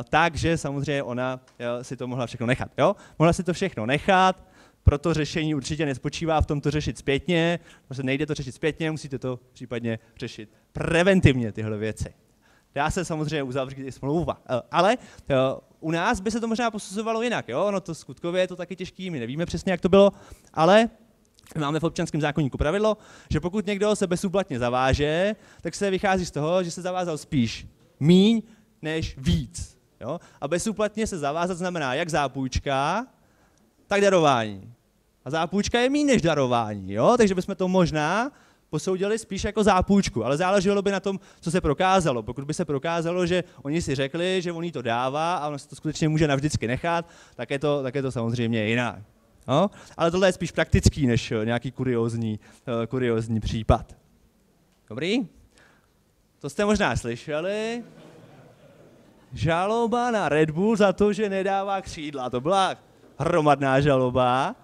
tak, 0.08 0.36
že 0.36 0.58
samozřejmě 0.58 1.02
ona 1.02 1.40
si 1.82 1.96
to 1.96 2.06
mohla 2.06 2.26
všechno 2.26 2.46
nechat. 2.46 2.70
Jo? 2.78 2.96
Mohla 3.18 3.32
si 3.32 3.42
to 3.42 3.52
všechno 3.52 3.86
nechat, 3.86 4.44
proto 4.82 5.14
řešení 5.14 5.54
určitě 5.54 5.86
nespočívá 5.86 6.40
v 6.40 6.46
tom 6.46 6.60
to 6.60 6.70
řešit 6.70 6.98
zpětně, 6.98 7.58
protože 7.88 8.02
nejde 8.02 8.26
to 8.26 8.34
řešit 8.34 8.54
zpětně, 8.54 8.90
musíte 8.90 9.18
to 9.18 9.40
případně 9.52 9.98
řešit 10.18 10.50
preventivně 10.72 11.52
tyhle 11.52 11.78
věci. 11.78 12.14
Dá 12.74 12.90
se 12.90 13.04
samozřejmě 13.04 13.42
uzavřít 13.42 13.86
i 13.86 13.92
smlouva, 13.92 14.42
ale 14.70 14.96
u 15.80 15.90
nás 15.90 16.20
by 16.20 16.30
se 16.30 16.40
to 16.40 16.48
možná 16.48 16.70
posuzovalo 16.70 17.22
jinak. 17.22 17.48
Jo? 17.48 17.70
No 17.70 17.80
to 17.80 17.94
skutkově 17.94 18.42
je 18.42 18.48
to 18.48 18.56
taky 18.56 18.76
těžký, 18.76 19.10
my 19.10 19.20
nevíme 19.20 19.46
přesně, 19.46 19.72
jak 19.72 19.80
to 19.80 19.88
bylo, 19.88 20.12
ale 20.54 20.88
máme 21.58 21.80
v 21.80 21.84
občanském 21.84 22.20
zákonníku 22.20 22.58
pravidlo, 22.58 22.96
že 23.30 23.40
pokud 23.40 23.66
někdo 23.66 23.96
se 23.96 24.06
bezúplatně 24.06 24.58
zaváže, 24.58 25.36
tak 25.60 25.74
se 25.74 25.90
vychází 25.90 26.26
z 26.26 26.30
toho, 26.30 26.62
že 26.62 26.70
se 26.70 26.82
zavázal 26.82 27.18
spíš 27.18 27.66
míň 28.00 28.42
než 28.82 29.16
víc. 29.18 29.78
Jo? 30.00 30.20
A 30.40 30.48
bezúplatně 30.48 31.06
se 31.06 31.18
zavázat 31.18 31.58
znamená 31.58 31.94
jak 31.94 32.08
zápůjčka, 32.08 33.06
tak 33.86 34.00
darování. 34.00 34.72
A 35.24 35.30
zápůjčka 35.30 35.80
je 35.80 35.90
méně 35.90 36.04
než 36.04 36.22
darování, 36.22 36.92
jo? 36.92 37.14
takže 37.18 37.34
bychom 37.34 37.54
to 37.54 37.68
možná 37.68 38.32
posoudili 38.70 39.18
spíš 39.18 39.44
jako 39.44 39.64
zápůjčku, 39.64 40.24
ale 40.24 40.36
záleželo 40.36 40.82
by 40.82 40.90
na 40.90 41.00
tom, 41.00 41.20
co 41.40 41.50
se 41.50 41.60
prokázalo. 41.60 42.22
Pokud 42.22 42.44
by 42.44 42.54
se 42.54 42.64
prokázalo, 42.64 43.26
že 43.26 43.44
oni 43.62 43.82
si 43.82 43.94
řekli, 43.94 44.42
že 44.42 44.52
on 44.52 44.64
jí 44.64 44.72
to 44.72 44.82
dává 44.82 45.36
a 45.36 45.48
on 45.48 45.58
se 45.58 45.68
to 45.68 45.76
skutečně 45.76 46.08
může 46.08 46.28
navždycky 46.28 46.66
nechat, 46.66 47.08
tak 47.34 47.50
je 47.50 47.58
to, 47.58 47.82
tak 47.82 47.94
je 47.94 48.02
to 48.02 48.12
samozřejmě 48.12 48.68
jinak. 48.68 48.98
No? 49.48 49.70
Ale 49.96 50.10
tohle 50.10 50.28
je 50.28 50.32
spíš 50.32 50.50
praktický, 50.50 51.06
než 51.06 51.32
eh, 51.32 51.44
nějaký 51.44 51.70
kuriozní, 51.70 52.40
uh, 52.68 52.86
kuriozní 52.86 53.40
případ. 53.40 53.96
Dobrý? 54.88 55.37
To 56.40 56.50
jste 56.50 56.64
možná 56.64 56.96
slyšeli. 56.96 57.84
Žaloba 59.32 60.10
na 60.10 60.28
Red 60.28 60.50
Bull 60.50 60.76
za 60.76 60.92
to, 60.92 61.12
že 61.12 61.28
nedává 61.28 61.80
křídla. 61.80 62.30
To 62.30 62.40
byla 62.40 62.76
hromadná 63.18 63.80
žaloba. 63.80 64.56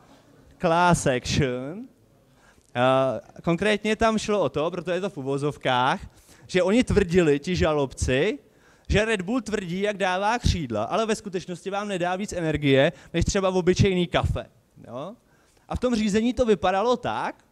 Class 0.59 1.07
action. 1.07 1.79
Uh, 1.79 3.43
konkrétně 3.43 3.97
tam 3.97 4.19
šlo 4.19 4.41
o 4.41 4.49
to, 4.49 4.71
protože 4.71 4.93
je 4.93 5.01
to 5.01 5.11
v 5.11 5.17
uvozovkách, 5.17 6.01
že 6.47 6.63
oni 6.63 6.85
tvrdili, 6.85 7.39
ti 7.39 7.57
žalobci, 7.57 8.39
že 8.89 9.05
Red 9.05 9.23
Bull 9.23 9.41
tvrdí, 9.41 9.81
jak 9.81 9.97
dává 9.97 10.39
křídla, 10.39 10.85
ale 10.85 11.07
ve 11.07 11.15
skutečnosti 11.15 11.71
vám 11.71 11.89
nedá 11.89 12.17
víc 12.17 12.33
energie, 12.33 12.93
než 13.13 13.25
třeba 13.25 13.51
v 13.51 13.57
obyčejný 13.57 14.07
kafe. 14.07 14.47
Jo? 14.87 15.15
A 15.69 15.77
v 15.77 15.79
tom 15.79 15.95
řízení 15.95 16.35
to 16.35 16.45
vypadalo 16.45 16.97
tak, 16.97 17.45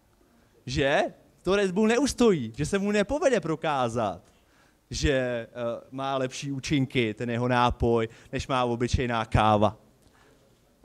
že 0.66 1.04
to 1.42 1.56
Red 1.56 1.70
Bull 1.70 1.86
neustojí, 1.86 2.52
že 2.56 2.66
se 2.66 2.78
mu 2.78 2.90
nepovede 2.90 3.40
prokázat, 3.40 4.22
že 4.90 5.46
uh, 5.50 5.62
má 5.90 6.16
lepší 6.16 6.52
účinky 6.52 7.14
ten 7.14 7.30
jeho 7.30 7.48
nápoj, 7.48 8.08
než 8.32 8.48
má 8.48 8.64
obyčejná 8.64 9.24
káva. 9.24 9.76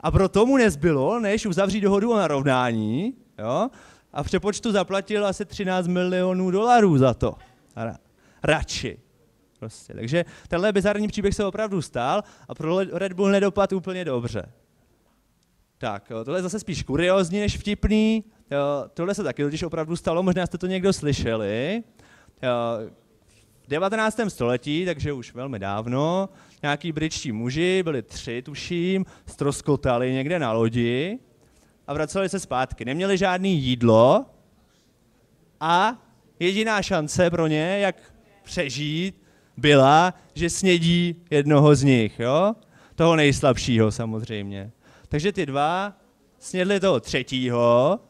A 0.00 0.10
proto 0.10 0.46
mu 0.46 0.56
nezbylo, 0.56 1.20
než 1.20 1.46
uzavřít 1.46 1.80
dohodu 1.80 2.12
o 2.12 2.16
narovnání, 2.16 3.14
jo? 3.38 3.68
a 4.12 4.22
v 4.22 4.26
přepočtu 4.26 4.72
zaplatil 4.72 5.26
asi 5.26 5.44
13 5.44 5.86
milionů 5.86 6.50
dolarů 6.50 6.98
za 6.98 7.14
to. 7.14 7.34
Ra- 7.76 7.96
radši. 8.42 8.98
Prostě. 9.58 9.94
Takže 9.94 10.24
tenhle 10.48 10.72
bizarní 10.72 11.08
příběh 11.08 11.34
se 11.34 11.44
opravdu 11.44 11.82
stál 11.82 12.22
a 12.48 12.54
pro 12.54 12.78
Red 12.92 13.12
Bull 13.12 13.30
nedopadl 13.30 13.76
úplně 13.76 14.04
dobře. 14.04 14.52
Tak, 15.78 16.10
jo, 16.10 16.24
tohle 16.24 16.38
je 16.38 16.42
zase 16.42 16.60
spíš 16.60 16.82
kuriozní 16.82 17.40
než 17.40 17.58
vtipný. 17.58 18.24
Tohle 18.94 19.14
se 19.14 19.22
taky 19.22 19.42
totiž 19.42 19.62
opravdu 19.62 19.96
stalo, 19.96 20.22
možná 20.22 20.46
jste 20.46 20.58
to 20.58 20.66
někdo 20.66 20.92
slyšeli. 20.92 21.82
V 22.42 23.68
19. 23.68 24.20
století, 24.28 24.84
takže 24.84 25.12
už 25.12 25.34
velmi 25.34 25.58
dávno, 25.58 26.28
nějaký 26.62 26.92
britští 26.92 27.32
muži, 27.32 27.82
byli 27.82 28.02
tři, 28.02 28.42
tuším, 28.42 29.06
stroskotali 29.26 30.12
někde 30.12 30.38
na 30.38 30.52
lodi 30.52 31.18
a 31.86 31.94
vraceli 31.94 32.28
se 32.28 32.40
zpátky. 32.40 32.84
Neměli 32.84 33.18
žádný 33.18 33.58
jídlo 33.58 34.26
a 35.60 36.02
jediná 36.40 36.82
šance 36.82 37.30
pro 37.30 37.46
ně, 37.46 37.78
jak 37.80 37.96
přežít, 38.42 39.22
byla, 39.56 40.14
že 40.34 40.50
snědí 40.50 41.16
jednoho 41.30 41.74
z 41.74 41.82
nich, 41.82 42.20
jo? 42.20 42.54
Toho 42.94 43.16
nejslabšího 43.16 43.90
samozřejmě. 43.90 44.70
Takže 45.08 45.32
ty 45.32 45.46
dva 45.46 45.92
snědli 46.38 46.80
toho 46.80 47.00
třetího 47.00 48.00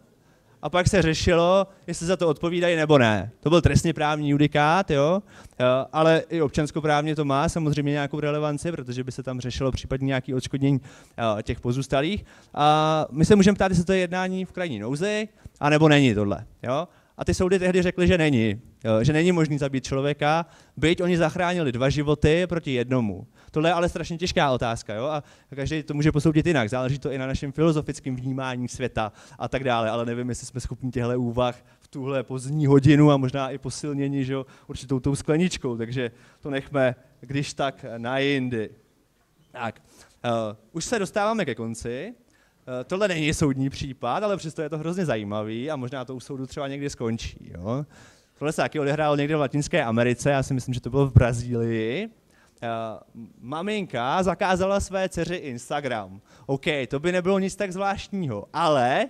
a 0.62 0.70
pak 0.70 0.88
se 0.88 1.02
řešilo, 1.02 1.66
jestli 1.86 2.06
za 2.06 2.16
to 2.16 2.28
odpovídají 2.28 2.76
nebo 2.76 2.98
ne. 2.98 3.30
To 3.40 3.50
byl 3.50 3.60
trestně 3.60 3.94
právní 3.94 4.30
judikát, 4.30 4.90
jo? 4.90 5.22
ale 5.92 6.22
i 6.28 6.42
občanskoprávně 6.42 7.16
to 7.16 7.24
má 7.24 7.48
samozřejmě 7.48 7.92
nějakou 7.92 8.20
relevanci, 8.20 8.72
protože 8.72 9.04
by 9.04 9.12
se 9.12 9.22
tam 9.22 9.40
řešilo 9.40 9.72
případně 9.72 10.06
nějaké 10.06 10.34
odškodnění 10.34 10.80
těch 11.42 11.60
pozůstalých. 11.60 12.24
A 12.54 13.06
my 13.10 13.24
se 13.24 13.36
můžeme 13.36 13.54
ptát, 13.54 13.70
jestli 13.70 13.84
to 13.84 13.92
je 13.92 13.98
jednání 13.98 14.44
v 14.44 14.52
krajní 14.52 14.78
nouzi, 14.78 15.28
anebo 15.60 15.88
není 15.88 16.14
tohle. 16.14 16.44
Jo? 16.62 16.88
A 17.18 17.24
ty 17.24 17.34
soudy 17.34 17.58
tehdy 17.58 17.82
řekly, 17.82 18.06
že 18.06 18.18
není. 18.18 18.60
Jo, 18.84 19.04
že 19.04 19.12
není 19.12 19.32
možný 19.32 19.58
zabít 19.58 19.84
člověka, 19.84 20.46
byť 20.76 21.02
oni 21.02 21.16
zachránili 21.16 21.72
dva 21.72 21.88
životy 21.90 22.46
proti 22.46 22.72
jednomu. 22.72 23.26
Tohle 23.50 23.68
je 23.68 23.72
ale 23.72 23.88
strašně 23.88 24.18
těžká 24.18 24.50
otázka, 24.50 24.94
jo? 24.94 25.04
a 25.04 25.22
každý 25.54 25.82
to 25.82 25.94
může 25.94 26.12
posoudit 26.12 26.46
jinak. 26.46 26.70
Záleží 26.70 26.98
to 26.98 27.12
i 27.12 27.18
na 27.18 27.26
našem 27.26 27.52
filozofickém 27.52 28.16
vnímání 28.16 28.68
světa 28.68 29.12
a 29.38 29.48
tak 29.48 29.64
dále, 29.64 29.90
ale 29.90 30.06
nevím, 30.06 30.28
jestli 30.28 30.46
jsme 30.46 30.60
schopni 30.60 30.90
těchto 30.90 31.20
úvah 31.20 31.56
v 31.80 31.88
tuhle 31.88 32.22
pozdní 32.22 32.66
hodinu 32.66 33.10
a 33.10 33.16
možná 33.16 33.50
i 33.50 33.58
posilnění 33.58 34.24
že 34.24 34.32
jo, 34.32 34.46
určitou 34.66 35.00
tou 35.00 35.14
skleničkou, 35.14 35.76
takže 35.76 36.10
to 36.40 36.50
nechme 36.50 36.94
když 37.20 37.54
tak 37.54 37.84
na 37.96 38.18
jindy. 38.18 38.70
Tak, 39.50 39.82
uh, 40.24 40.56
už 40.72 40.84
se 40.84 40.98
dostáváme 40.98 41.44
ke 41.44 41.54
konci. 41.54 42.14
Eh, 42.68 42.84
tohle 42.84 43.08
není 43.08 43.34
soudní 43.34 43.70
případ, 43.70 44.22
ale 44.24 44.36
přesto 44.36 44.62
je 44.62 44.68
to 44.68 44.78
hrozně 44.78 45.06
zajímavý 45.06 45.70
a 45.70 45.76
možná 45.76 46.04
to 46.04 46.14
u 46.14 46.20
soudu 46.20 46.46
třeba 46.46 46.68
někdy 46.68 46.90
skončí. 46.90 47.50
Jo? 47.54 47.84
Tohle 48.38 48.52
se 48.52 48.62
taky 48.62 48.80
odehrálo 48.80 49.16
někde 49.16 49.36
v 49.36 49.40
Latinské 49.40 49.84
Americe, 49.84 50.30
já 50.30 50.42
si 50.42 50.54
myslím, 50.54 50.74
že 50.74 50.80
to 50.80 50.90
bylo 50.90 51.06
v 51.06 51.12
Brazílii. 51.12 52.06
Uh, 52.06 53.20
maminka 53.40 54.22
zakázala 54.22 54.80
své 54.80 55.08
dceři 55.08 55.34
Instagram. 55.34 56.20
OK, 56.46 56.64
to 56.88 56.98
by 56.98 57.12
nebylo 57.12 57.38
nic 57.38 57.56
tak 57.56 57.72
zvláštního, 57.72 58.46
ale, 58.52 59.06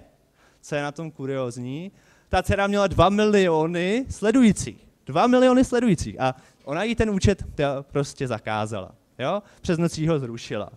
co 0.61 0.75
je 0.75 0.83
na 0.83 0.93
tom 0.93 1.11
kuriozní, 1.11 1.93
ta 2.29 2.43
dcera 2.43 2.67
měla 2.67 2.87
2 2.87 3.09
miliony 3.09 4.07
sledujících. 4.11 4.89
2 5.07 5.27
miliony 5.27 5.65
sledujících. 5.65 6.21
A 6.21 6.35
ona 6.65 6.83
jí 6.83 6.95
ten 6.95 7.11
účet 7.11 7.45
prostě 7.83 8.29
zakázala. 8.29 8.95
Jo? 9.19 9.43
Přes 9.61 9.79
nocí 9.79 10.09
ho 10.09 10.19
zrušila. 10.19 10.71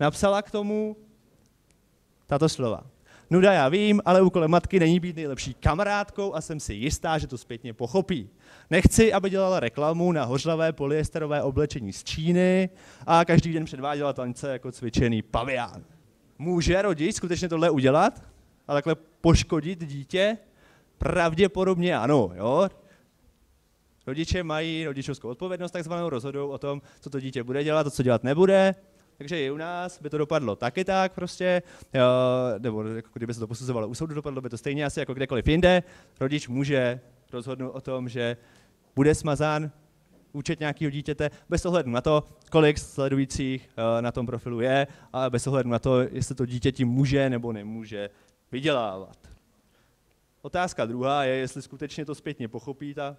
Napsala 0.00 0.42
k 0.42 0.50
tomu 0.50 0.96
tato 2.28 2.48
slova. 2.48 2.86
Nuda 3.30 3.52
já 3.52 3.68
vím, 3.68 4.00
ale 4.04 4.22
úkolem 4.22 4.50
matky 4.50 4.80
není 4.80 5.00
být 5.00 5.16
nejlepší 5.16 5.54
kamarádkou 5.54 6.34
a 6.34 6.40
jsem 6.40 6.60
si 6.60 6.74
jistá, 6.74 7.18
že 7.18 7.26
to 7.26 7.38
zpětně 7.38 7.74
pochopí. 7.74 8.30
Nechci, 8.70 9.12
aby 9.12 9.30
dělala 9.30 9.60
reklamu 9.60 10.12
na 10.12 10.24
hořlavé 10.24 10.72
polyesterové 10.72 11.42
oblečení 11.42 11.92
z 11.92 12.04
Číny 12.04 12.70
a 13.06 13.24
každý 13.24 13.52
den 13.52 13.64
předváděla 13.64 14.12
tance 14.12 14.52
jako 14.52 14.72
cvičený 14.72 15.22
pavián. 15.22 15.84
Může 16.38 16.82
rodič 16.82 17.16
skutečně 17.16 17.48
tohle 17.48 17.70
udělat 17.70 18.22
a 18.68 18.72
takhle 18.72 18.94
poškodit 19.20 19.84
dítě? 19.84 20.38
Pravděpodobně 20.98 21.98
ano, 21.98 22.30
jo. 22.34 22.68
Rodiče 24.06 24.42
mají 24.42 24.84
rodičovskou 24.84 25.28
odpovědnost, 25.28 25.70
takzvanou 25.70 26.08
rozhodují 26.08 26.50
o 26.50 26.58
tom, 26.58 26.82
co 27.00 27.10
to 27.10 27.20
dítě 27.20 27.42
bude 27.42 27.64
dělat, 27.64 27.84
to, 27.84 27.90
co 27.90 28.02
dělat 28.02 28.24
nebude. 28.24 28.74
Takže 29.18 29.44
i 29.44 29.50
u 29.50 29.56
nás 29.56 30.02
by 30.02 30.10
to 30.10 30.18
dopadlo 30.18 30.56
taky 30.56 30.84
tak 30.84 31.12
prostě, 31.12 31.62
nebo 32.58 32.82
jako 32.82 33.08
kdyby 33.12 33.34
se 33.34 33.40
to 33.40 33.46
posuzovalo 33.46 33.88
u 33.88 33.94
soudu, 33.94 34.14
dopadlo 34.14 34.40
by 34.40 34.48
to 34.48 34.58
stejně 34.58 34.84
asi 34.84 35.00
jako 35.00 35.14
kdekoliv 35.14 35.48
jinde. 35.48 35.82
Rodič 36.20 36.48
může 36.48 37.00
rozhodnout 37.32 37.70
o 37.70 37.80
tom, 37.80 38.08
že 38.08 38.36
bude 38.96 39.14
smazán 39.14 39.70
účet 40.32 40.60
nějakého 40.60 40.90
dítěte 40.90 41.30
bez 41.48 41.66
ohledu 41.66 41.90
na 41.90 42.00
to, 42.00 42.24
kolik 42.50 42.78
sledujících 42.78 43.68
eh, 43.76 44.02
na 44.02 44.12
tom 44.12 44.26
profilu 44.26 44.60
je 44.60 44.86
a 45.12 45.30
bez 45.30 45.46
ohledu 45.46 45.70
na 45.70 45.78
to, 45.78 46.00
jestli 46.00 46.34
to 46.34 46.46
dítě 46.46 46.72
tím 46.72 46.88
může 46.88 47.30
nebo 47.30 47.52
nemůže 47.52 48.10
vydělávat. 48.52 49.18
Otázka 50.42 50.86
druhá 50.86 51.24
je, 51.24 51.34
jestli 51.34 51.62
skutečně 51.62 52.04
to 52.04 52.14
zpětně 52.14 52.48
pochopí 52.48 52.94
ta, 52.94 53.16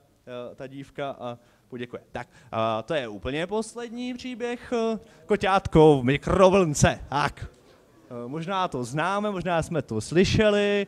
ta 0.56 0.68
dívka 0.68 1.16
a 1.20 1.38
poděkuje. 1.70 2.02
Tak, 2.12 2.28
a 2.52 2.82
to 2.82 2.94
je 2.94 3.08
úplně 3.08 3.48
poslední 3.48 4.14
příběh. 4.14 4.74
Eh, 4.74 5.00
koťátko 5.26 6.02
v 6.02 6.04
mikrovlnce. 6.04 7.00
Tak. 7.10 7.46
Eh, 7.46 8.28
možná 8.28 8.68
to 8.68 8.84
známe, 8.84 9.32
možná 9.32 9.62
jsme 9.62 9.82
to 9.82 10.02
slyšeli. 10.02 10.88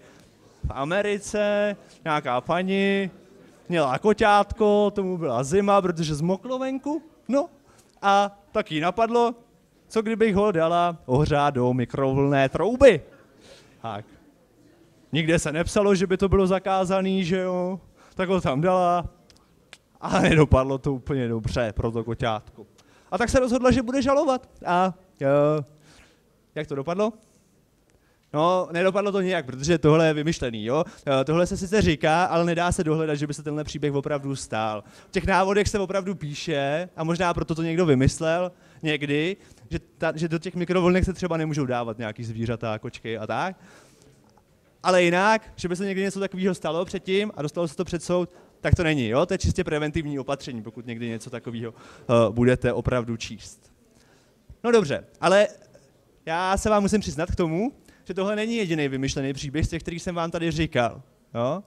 V 0.64 0.72
Americe 0.72 1.76
nějaká 2.04 2.42
paní 2.42 3.12
měla 3.70 4.00
koťátko, 4.00 4.92
tomu 4.96 5.18
byla 5.18 5.44
zima, 5.44 5.82
protože 5.82 6.16
zmoklo 6.16 6.60
venku. 6.60 7.04
No 7.28 7.50
a 8.02 8.40
tak 8.52 8.72
jí 8.72 8.80
napadlo, 8.80 9.36
co 9.88 10.02
kdybych 10.02 10.36
ho 10.36 10.52
dala 10.52 10.98
ohřát 11.06 11.54
do 11.54 11.74
mikrovlné 11.74 12.50
trouby. 12.50 13.02
Tak. 13.82 14.06
Nikde 15.12 15.40
se 15.40 15.52
nepsalo, 15.52 15.96
že 15.96 16.08
by 16.08 16.18
to 16.18 16.30
bylo 16.30 16.48
zakázané, 16.48 17.24
že 17.24 17.38
jo. 17.38 17.80
Tak 18.16 18.30
ho 18.30 18.42
tam 18.42 18.62
dala, 18.62 19.06
ale 20.02 20.22
nedopadlo 20.22 20.78
to 20.78 20.94
úplně 20.94 21.28
dobře 21.28 21.74
pro 21.76 21.92
to 21.92 22.04
koťátko. 22.04 22.66
A 23.12 23.18
tak 23.18 23.30
se 23.30 23.40
rozhodla, 23.40 23.72
že 23.72 23.82
bude 23.82 24.02
žalovat. 24.02 24.50
A 24.66 24.94
uh, 25.22 25.28
jak 26.56 26.68
to 26.68 26.76
dopadlo? 26.76 27.14
No, 28.34 28.68
nedopadlo 28.72 29.12
to 29.12 29.22
nějak, 29.22 29.46
protože 29.46 29.78
tohle 29.78 30.08
je 30.08 30.14
vymyšlený, 30.14 30.66
jo. 30.66 30.84
Uh, 31.08 31.14
tohle 31.26 31.48
se 31.48 31.58
sice 31.58 31.82
říká, 31.82 32.26
ale 32.26 32.46
nedá 32.46 32.72
se 32.72 32.84
dohledat, 32.84 33.16
že 33.16 33.28
by 33.28 33.34
se 33.34 33.44
tenhle 33.44 33.64
příběh 33.64 33.94
opravdu 33.94 34.36
stál. 34.36 34.84
V 35.08 35.12
těch 35.12 35.26
návodech 35.26 35.68
se 35.68 35.80
opravdu 35.80 36.16
píše, 36.16 36.90
a 36.96 37.04
možná 37.04 37.34
proto 37.34 37.56
to 37.56 37.64
někdo 37.64 37.86
vymyslel 37.86 38.52
někdy, 38.84 39.38
že, 39.70 39.80
ta, 39.98 40.12
že 40.16 40.28
do 40.28 40.40
těch 40.40 40.56
mikrovlnek 40.56 41.06
se 41.06 41.14
třeba 41.14 41.38
nemůžou 41.38 41.66
dávat 41.66 41.98
nějaký 41.98 42.24
zvířata, 42.24 42.80
kočky 42.80 43.18
a 43.18 43.28
tak. 43.28 43.56
Ale 44.84 45.04
jinak, 45.04 45.54
že 45.56 45.68
by 45.68 45.76
se 45.76 45.86
někdy 45.86 46.02
něco 46.02 46.20
takového 46.20 46.56
stalo 46.56 46.86
předtím 46.86 47.32
a 47.36 47.42
dostalo 47.42 47.68
se 47.68 47.76
to 47.76 47.86
před 47.86 48.04
soud, 48.04 48.30
tak 48.62 48.76
to 48.76 48.84
není. 48.84 49.08
Jo? 49.08 49.26
To 49.26 49.34
je 49.34 49.38
čistě 49.38 49.64
preventivní 49.64 50.20
opatření, 50.20 50.64
pokud 50.64 50.86
někdy 50.86 51.10
něco 51.10 51.30
takového 51.30 51.72
uh, 51.72 52.36
budete 52.36 52.74
opravdu 52.74 53.18
číst. 53.18 53.72
No 54.64 54.72
dobře, 54.72 55.06
ale 55.22 55.48
já 56.26 56.58
se 56.58 56.70
vám 56.70 56.84
musím 56.84 57.00
přiznat 57.02 57.32
k 57.32 57.36
tomu, 57.36 57.74
že 58.04 58.14
tohle 58.14 58.36
není 58.36 58.56
jediný 58.56 58.88
vymyšlený 58.88 59.34
příběh 59.34 59.66
z 59.66 59.70
těch, 59.70 59.82
kterých 59.82 60.02
jsem 60.02 60.16
vám 60.16 60.32
tady 60.32 60.52
říkal. 60.52 61.02
Jo? 61.34 61.64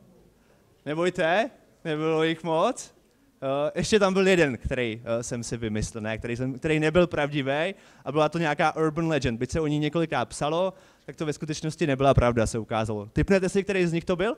Nebojte, 0.87 1.51
nebylo 1.85 2.25
jich 2.25 2.45
moc. 2.45 2.95
Uh, 3.43 3.71
ještě 3.75 3.99
tam 3.99 4.13
byl 4.13 4.29
jeden, 4.29 4.59
který 4.59 4.97
uh, 4.97 5.23
jsem 5.23 5.43
si 5.43 5.57
vymyslel, 5.57 6.03
ne, 6.03 6.19
který, 6.19 6.37
jsem, 6.37 6.59
který 6.59 6.81
nebyl 6.81 7.07
pravdivý 7.07 7.75
a 8.05 8.13
byla 8.13 8.29
to 8.29 8.39
nějaká 8.39 8.77
urban 8.77 9.09
legend. 9.09 9.39
Byť 9.39 9.51
se 9.51 9.61
o 9.61 9.67
ní 9.67 9.79
několikrát 9.79 10.25
psalo, 10.25 10.75
tak 11.07 11.17
to 11.17 11.27
ve 11.27 11.33
skutečnosti 11.33 11.87
nebyla 11.87 12.15
pravda, 12.15 12.47
se 12.47 12.59
ukázalo. 12.59 13.07
Typnete 13.07 13.49
si, 13.49 13.65
který 13.65 13.87
z 13.87 13.93
nich 13.93 14.05
to 14.05 14.17
byl? 14.17 14.37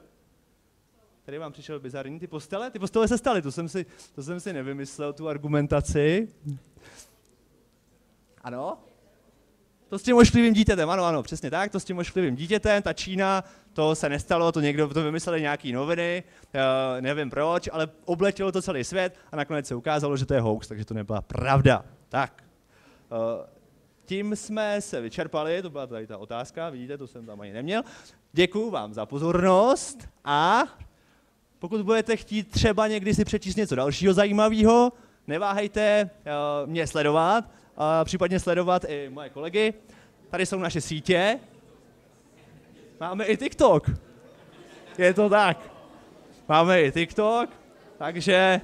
Tady 1.26 1.38
vám 1.38 1.52
přišel 1.52 1.80
bizarní 1.80 2.20
ty 2.20 2.26
postele. 2.26 2.70
Ty 2.70 2.78
postele 2.78 3.08
se 3.08 3.18
staly, 3.18 3.42
to 3.42 3.52
jsem 3.52 3.68
si, 3.68 3.86
to 4.14 4.22
jsem 4.22 4.40
si 4.40 4.52
nevymyslel, 4.52 5.12
tu 5.12 5.28
argumentaci. 5.28 6.28
Ano? 8.42 8.78
To 9.88 9.98
s 9.98 10.02
tím 10.02 10.16
ošklivým 10.16 10.54
dítětem, 10.54 10.90
ano, 10.90 11.04
ano, 11.04 11.22
přesně 11.22 11.50
tak, 11.50 11.72
to 11.72 11.80
s 11.80 11.84
tím 11.84 11.98
ošklivým 11.98 12.36
dítětem, 12.36 12.82
ta 12.82 12.92
Čína, 12.92 13.44
to 13.72 13.94
se 13.94 14.08
nestalo, 14.08 14.52
to 14.52 14.60
někdo, 14.60 14.88
to 14.88 15.02
vymysleli 15.02 15.40
nějaký 15.40 15.72
noviny, 15.72 16.22
uh, 16.54 16.60
nevím 17.00 17.30
proč, 17.30 17.68
ale 17.72 17.88
obletělo 18.04 18.52
to 18.52 18.62
celý 18.62 18.84
svět 18.84 19.18
a 19.32 19.36
nakonec 19.36 19.66
se 19.66 19.74
ukázalo, 19.74 20.16
že 20.16 20.26
to 20.26 20.34
je 20.34 20.40
hoax, 20.40 20.68
takže 20.68 20.84
to 20.84 20.94
nebyla 20.94 21.22
pravda. 21.22 21.84
Tak, 22.08 22.44
uh, 23.10 23.46
tím 24.04 24.36
jsme 24.36 24.80
se 24.80 25.00
vyčerpali, 25.00 25.62
to 25.62 25.70
byla 25.70 25.86
tady 25.86 26.06
ta 26.06 26.18
otázka, 26.18 26.70
vidíte, 26.70 26.98
to 26.98 27.06
jsem 27.06 27.26
tam 27.26 27.40
ani 27.40 27.52
neměl. 27.52 27.82
Děkuji 28.32 28.70
vám 28.70 28.94
za 28.94 29.06
pozornost 29.06 30.08
a 30.24 30.62
pokud 31.68 31.82
budete 31.82 32.16
chtít 32.16 32.50
třeba 32.50 32.88
někdy 32.88 33.14
si 33.14 33.24
přečíst 33.24 33.56
něco 33.56 33.74
dalšího 33.74 34.14
zajímavého, 34.14 34.92
neváhejte 35.26 36.10
uh, 36.10 36.70
mě 36.70 36.86
sledovat, 36.86 37.44
a 37.76 38.04
případně 38.04 38.40
sledovat 38.40 38.84
i 38.88 39.08
moje 39.08 39.30
kolegy. 39.30 39.74
Tady 40.30 40.46
jsou 40.46 40.58
naše 40.58 40.80
sítě. 40.80 41.38
Máme 43.00 43.24
i 43.24 43.36
TikTok. 43.36 43.90
Je 44.98 45.14
to 45.14 45.28
tak. 45.28 45.58
Máme 46.48 46.82
i 46.82 46.92
TikTok, 46.92 47.50
takže 47.98 48.60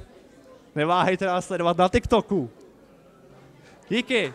neváhejte 0.75 1.27
nás 1.27 1.47
sledovat 1.47 1.77
na 1.77 1.88
TikToku. 1.88 2.51
Díky. 3.88 4.35